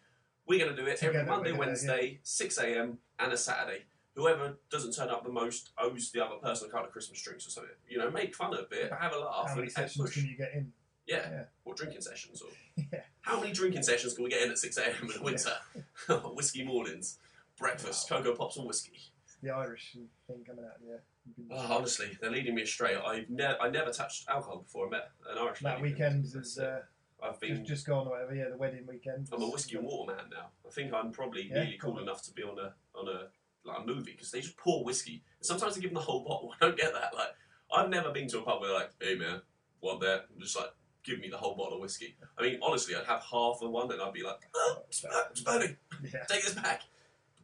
we're 0.52 0.60
going 0.66 0.76
to 0.76 0.82
do 0.82 0.88
it 0.88 1.02
every 1.02 1.24
Monday, 1.24 1.54
Wednesday, 1.54 2.20
6 2.24 2.58
a.m. 2.58 2.98
and 3.20 3.32
a 3.32 3.38
Saturday. 3.38 3.84
Whoever 4.16 4.58
doesn't 4.70 4.94
turn 4.94 5.08
up 5.08 5.24
the 5.24 5.32
most 5.32 5.70
owes 5.78 6.12
the 6.12 6.24
other 6.24 6.36
person 6.36 6.68
a 6.68 6.72
couple 6.72 6.88
of 6.88 6.92
Christmas 6.92 7.22
drinks 7.22 7.48
or 7.48 7.52
something. 7.52 7.72
You 7.88 8.00
know, 8.00 8.12
make 8.12 8.36
fun 8.36 8.54
of 8.54 8.66
it, 8.72 8.92
have 8.92 9.14
a 9.14 9.20
laugh, 9.20 9.48
How 9.48 9.56
many 9.56 9.68
and 9.68 9.72
sessions 9.72 10.12
can 10.12 10.26
you 10.26 10.36
get 10.36 10.52
in? 10.54 10.74
Yeah. 11.08 11.30
Yeah. 11.32 11.44
or 11.64 11.74
drinking 11.74 12.02
sessions. 12.02 12.42
Or 12.42 12.50
Yeah. 12.92 13.00
how 13.22 13.40
many 13.40 13.54
drinking 13.54 13.84
sessions 13.84 14.14
can 14.14 14.26
we 14.26 14.30
get 14.30 14.42
in 14.42 14.52
at 14.52 14.58
6 14.58 14.78
a.m. 14.78 14.94
in 15.02 15.08
the 15.08 15.22
winter? 15.24 15.54
whiskey 16.34 16.66
mornings, 16.66 17.18
breakfast, 17.58 18.10
Coco 18.10 18.36
Pops 18.36 18.58
and 18.58 18.68
whiskey. 18.68 19.00
It's 19.24 19.38
the 19.42 19.52
Irish 19.52 19.96
thing 20.28 20.44
coming 20.46 20.66
out. 20.66 20.78
Yeah. 20.86 20.98
Oh, 21.50 21.78
honestly, 21.78 22.18
they're 22.20 22.32
leading 22.32 22.56
me 22.56 22.64
astray. 22.64 22.96
I've 22.96 23.30
never, 23.30 23.58
I 23.62 23.70
never 23.70 23.92
touched 23.92 24.28
alcohol 24.28 24.60
before. 24.60 24.88
I 24.88 24.90
met 24.90 25.12
an 25.32 25.38
Irish 25.38 25.60
that 25.62 25.82
weekend 25.82 26.26
is 26.26 26.58
uh, 26.58 26.82
I've 27.24 27.40
been 27.40 27.58
just, 27.58 27.68
just 27.68 27.88
gone 27.88 28.08
or 28.08 28.12
whatever. 28.12 28.34
Yeah, 28.36 28.50
the 28.50 28.58
wedding 28.58 28.86
weekend. 28.88 29.30
I'm 29.32 29.42
a 29.42 29.46
whiskey 29.48 29.78
and 29.78 29.86
water 29.86 30.14
man 30.16 30.26
now. 30.32 30.48
I 30.68 30.72
think 30.72 30.94
I'm 30.94 31.12
probably 31.12 31.48
Yeah, 31.48 31.56
nearly 31.64 31.78
cool 31.80 32.00
enough 32.00 32.24
to 32.24 32.32
be 32.32 32.44
on 32.44 32.58
a 32.60 32.74
on 32.98 33.08
a 33.08 33.28
like 33.64 33.80
a 33.80 33.86
movie 33.86 34.12
because 34.14 34.32
they 34.32 34.42
just 34.42 34.58
pour 34.58 34.84
whiskey. 34.84 35.24
Sometimes 35.42 35.76
they 35.76 35.82
give 35.82 35.92
them 35.92 35.96
the 35.96 36.02
whole 36.02 36.24
bottle. 36.24 36.54
I 36.62 36.66
don't 36.66 36.78
get 36.78 36.94
that. 36.94 37.14
Like 37.16 37.30
I've 37.74 37.90
never 37.90 38.12
been 38.12 38.28
to 38.30 38.40
a 38.40 38.42
pub 38.42 38.62
where 38.62 38.70
they're 38.70 38.80
like, 38.80 38.92
"Hey 39.00 39.16
man, 39.16 39.42
want 39.82 40.02
that?" 40.02 40.26
And 40.32 40.42
just 40.42 40.58
like 40.58 40.72
give 41.04 41.20
me 41.20 41.30
the 41.30 41.38
whole 41.38 41.56
bottle 41.56 41.76
of 41.76 41.82
whiskey. 41.82 42.16
I 42.38 42.42
mean, 42.44 42.60
honestly, 42.62 42.96
I'd 42.96 43.06
have 43.06 43.24
half 43.24 43.60
the 43.60 43.70
one 43.70 43.92
and 43.92 44.02
I'd 44.02 44.14
be 44.14 44.24
like, 44.24 44.40
"Oh, 44.56 44.82
uh, 45.12 45.22
burning. 45.46 45.78
Yeah. 46.04 46.24
Take 46.28 46.44
this 46.44 46.54
back. 46.54 46.82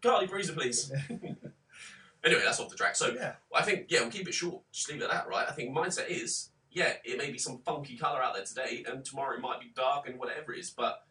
Bacardi 0.02 0.30
Breezer, 0.30 0.54
please." 0.56 0.92
anyway, 2.24 2.42
that's 2.44 2.60
off 2.60 2.70
the 2.70 2.76
track. 2.76 2.96
So 2.96 3.14
Yeah. 3.14 3.34
I 3.56 3.62
think, 3.64 3.86
yeah, 3.90 4.02
we'll 4.02 4.12
keep 4.12 4.28
it 4.28 4.34
short. 4.34 4.62
Just 4.72 4.90
leave 4.90 5.02
it 5.02 5.06
at 5.06 5.12
that, 5.12 5.28
right? 5.28 5.48
I 5.48 5.54
think 5.54 5.76
mindset 5.76 6.08
is, 6.10 6.50
yeah, 6.78 6.94
it 7.04 7.18
may 7.18 7.32
be 7.32 7.40
some 7.40 7.58
funky 7.66 7.98
colour 7.98 8.22
out 8.22 8.36
there 8.36 8.44
today, 8.44 8.86
and 8.88 9.04
tomorrow 9.04 9.36
it 9.36 9.42
might 9.42 9.60
be 9.60 9.72
dark 9.76 10.08
and 10.08 10.20
whatever 10.20 10.54
it 10.54 10.60
is, 10.60 10.70
but 10.70 11.08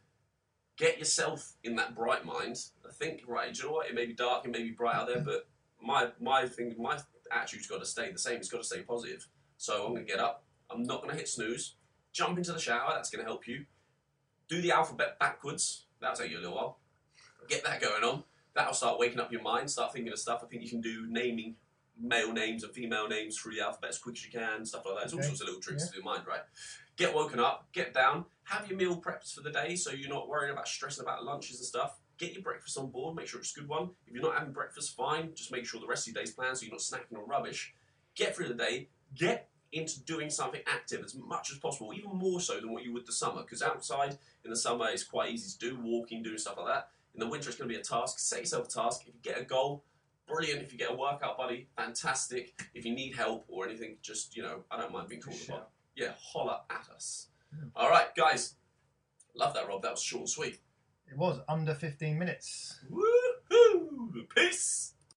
get 0.76 0.96
yourself 0.96 1.54
in 1.64 1.74
that 1.74 1.96
bright 1.96 2.24
mind. 2.24 2.56
I 2.88 2.92
think, 2.92 3.22
right, 3.26 3.56
you 3.56 3.64
know 3.64 3.72
what? 3.72 3.88
It 3.88 3.94
may 3.96 4.06
be 4.06 4.12
dark, 4.12 4.44
it 4.44 4.52
may 4.52 4.62
be 4.62 4.70
bright 4.70 4.94
out 4.94 5.08
there, 5.08 5.20
but 5.20 5.48
my 5.82 6.10
my 6.20 6.46
thing, 6.46 6.76
my 6.78 6.98
attitude's 7.32 7.66
got 7.66 7.80
to 7.80 7.84
stay 7.84 8.12
the 8.12 8.18
same. 8.18 8.36
It's 8.36 8.48
got 8.48 8.58
to 8.58 8.64
stay 8.64 8.82
positive. 8.82 9.26
So 9.56 9.86
I'm 9.86 9.94
going 9.94 10.06
to 10.06 10.12
get 10.12 10.20
up. 10.20 10.44
I'm 10.70 10.84
not 10.84 11.02
going 11.02 11.10
to 11.10 11.16
hit 11.16 11.28
snooze. 11.28 11.74
Jump 12.12 12.38
into 12.38 12.52
the 12.52 12.60
shower. 12.60 12.92
That's 12.94 13.10
going 13.10 13.24
to 13.24 13.28
help 13.28 13.48
you. 13.48 13.64
Do 14.48 14.62
the 14.62 14.70
alphabet 14.70 15.18
backwards. 15.18 15.86
That'll 16.00 16.16
take 16.16 16.30
you 16.30 16.38
a 16.38 16.42
little 16.42 16.54
while. 16.54 16.78
Get 17.48 17.64
that 17.64 17.80
going 17.80 18.04
on. 18.04 18.22
That'll 18.54 18.72
start 18.72 19.00
waking 19.00 19.18
up 19.18 19.32
your 19.32 19.42
mind. 19.42 19.68
Start 19.68 19.92
thinking 19.92 20.12
of 20.12 20.18
stuff. 20.20 20.42
I 20.44 20.46
think 20.46 20.62
you 20.62 20.70
can 20.70 20.80
do 20.80 21.06
naming 21.08 21.56
male 22.00 22.32
names 22.32 22.62
and 22.62 22.72
female 22.72 23.08
names 23.08 23.38
through 23.38 23.54
the 23.54 23.60
alphabet 23.60 23.90
as 23.90 23.98
quick 23.98 24.16
as 24.16 24.24
you 24.24 24.30
can. 24.30 24.64
Stuff 24.64 24.84
like 24.86 24.94
that. 24.94 25.00
There's 25.00 25.14
all 25.14 25.22
sorts 25.22 25.40
of 25.40 25.46
little 25.46 25.60
tricks 25.60 25.88
to 25.88 25.94
your 25.94 26.04
mind, 26.04 26.24
right? 26.26 26.42
Get 26.96 27.14
woken 27.14 27.40
up. 27.40 27.68
Get 27.72 27.94
down. 27.94 28.24
Have 28.44 28.68
your 28.68 28.78
meal 28.78 29.00
prepped 29.00 29.32
for 29.34 29.42
the 29.42 29.50
day, 29.50 29.76
so 29.76 29.90
you're 29.90 30.08
not 30.08 30.28
worrying 30.28 30.52
about 30.52 30.68
stressing 30.68 31.02
about 31.02 31.24
lunches 31.24 31.58
and 31.58 31.66
stuff. 31.66 31.98
Get 32.18 32.32
your 32.32 32.42
breakfast 32.42 32.78
on 32.78 32.90
board. 32.90 33.16
Make 33.16 33.26
sure 33.26 33.40
it's 33.40 33.56
a 33.56 33.60
good 33.60 33.68
one. 33.68 33.90
If 34.06 34.14
you're 34.14 34.22
not 34.22 34.38
having 34.38 34.52
breakfast, 34.52 34.96
fine. 34.96 35.32
Just 35.34 35.52
make 35.52 35.66
sure 35.66 35.80
the 35.80 35.86
rest 35.86 36.08
of 36.08 36.14
your 36.14 36.22
day's 36.22 36.32
planned, 36.32 36.56
so 36.56 36.64
you're 36.64 36.72
not 36.72 36.80
snacking 36.80 37.18
on 37.18 37.28
rubbish. 37.28 37.74
Get 38.14 38.34
through 38.34 38.48
the 38.48 38.54
day. 38.54 38.88
Get 39.14 39.48
into 39.72 40.02
doing 40.04 40.30
something 40.30 40.62
active 40.66 41.04
as 41.04 41.14
much 41.14 41.50
as 41.50 41.58
possible, 41.58 41.92
even 41.92 42.10
more 42.14 42.40
so 42.40 42.60
than 42.60 42.72
what 42.72 42.84
you 42.84 42.92
would 42.92 43.06
the 43.06 43.12
summer. 43.12 43.42
Because 43.42 43.62
outside 43.62 44.16
in 44.44 44.50
the 44.50 44.56
summer 44.56 44.88
it's 44.88 45.04
quite 45.04 45.30
easy 45.30 45.50
to 45.58 45.70
do, 45.70 45.78
walking, 45.82 46.22
doing 46.22 46.38
stuff 46.38 46.56
like 46.56 46.66
that. 46.66 46.88
In 47.14 47.20
the 47.20 47.28
winter 47.28 47.48
it's 47.48 47.58
going 47.58 47.68
to 47.68 47.74
be 47.74 47.80
a 47.80 47.84
task. 47.84 48.18
Set 48.18 48.40
yourself 48.40 48.68
a 48.68 48.70
task. 48.70 49.02
If 49.02 49.08
you 49.08 49.20
get 49.22 49.40
a 49.40 49.44
goal, 49.44 49.84
brilliant. 50.26 50.62
If 50.62 50.72
you 50.72 50.78
get 50.78 50.90
a 50.90 50.94
workout 50.94 51.36
buddy, 51.36 51.68
fantastic. 51.76 52.60
If 52.74 52.84
you 52.84 52.94
need 52.94 53.14
help 53.14 53.44
or 53.48 53.66
anything, 53.66 53.96
just 54.02 54.36
you 54.36 54.42
know, 54.42 54.64
I 54.70 54.78
don't 54.80 54.92
mind 54.92 55.08
being 55.08 55.20
called 55.20 55.38
upon. 55.48 55.62
Yeah, 55.94 56.12
holler 56.20 56.58
at 56.70 56.88
us. 56.94 57.28
Yeah. 57.52 57.64
All 57.74 57.88
right, 57.88 58.14
guys. 58.14 58.54
Love 59.34 59.54
that, 59.54 59.68
Rob. 59.68 59.82
That 59.82 59.92
was 59.92 60.02
short 60.02 60.20
and 60.20 60.30
sweet. 60.30 60.58
It 61.08 61.16
was 61.16 61.40
under 61.48 61.74
15 61.74 62.18
minutes. 62.18 62.80
Woohoo! 62.90 64.28
Peace. 64.34 64.94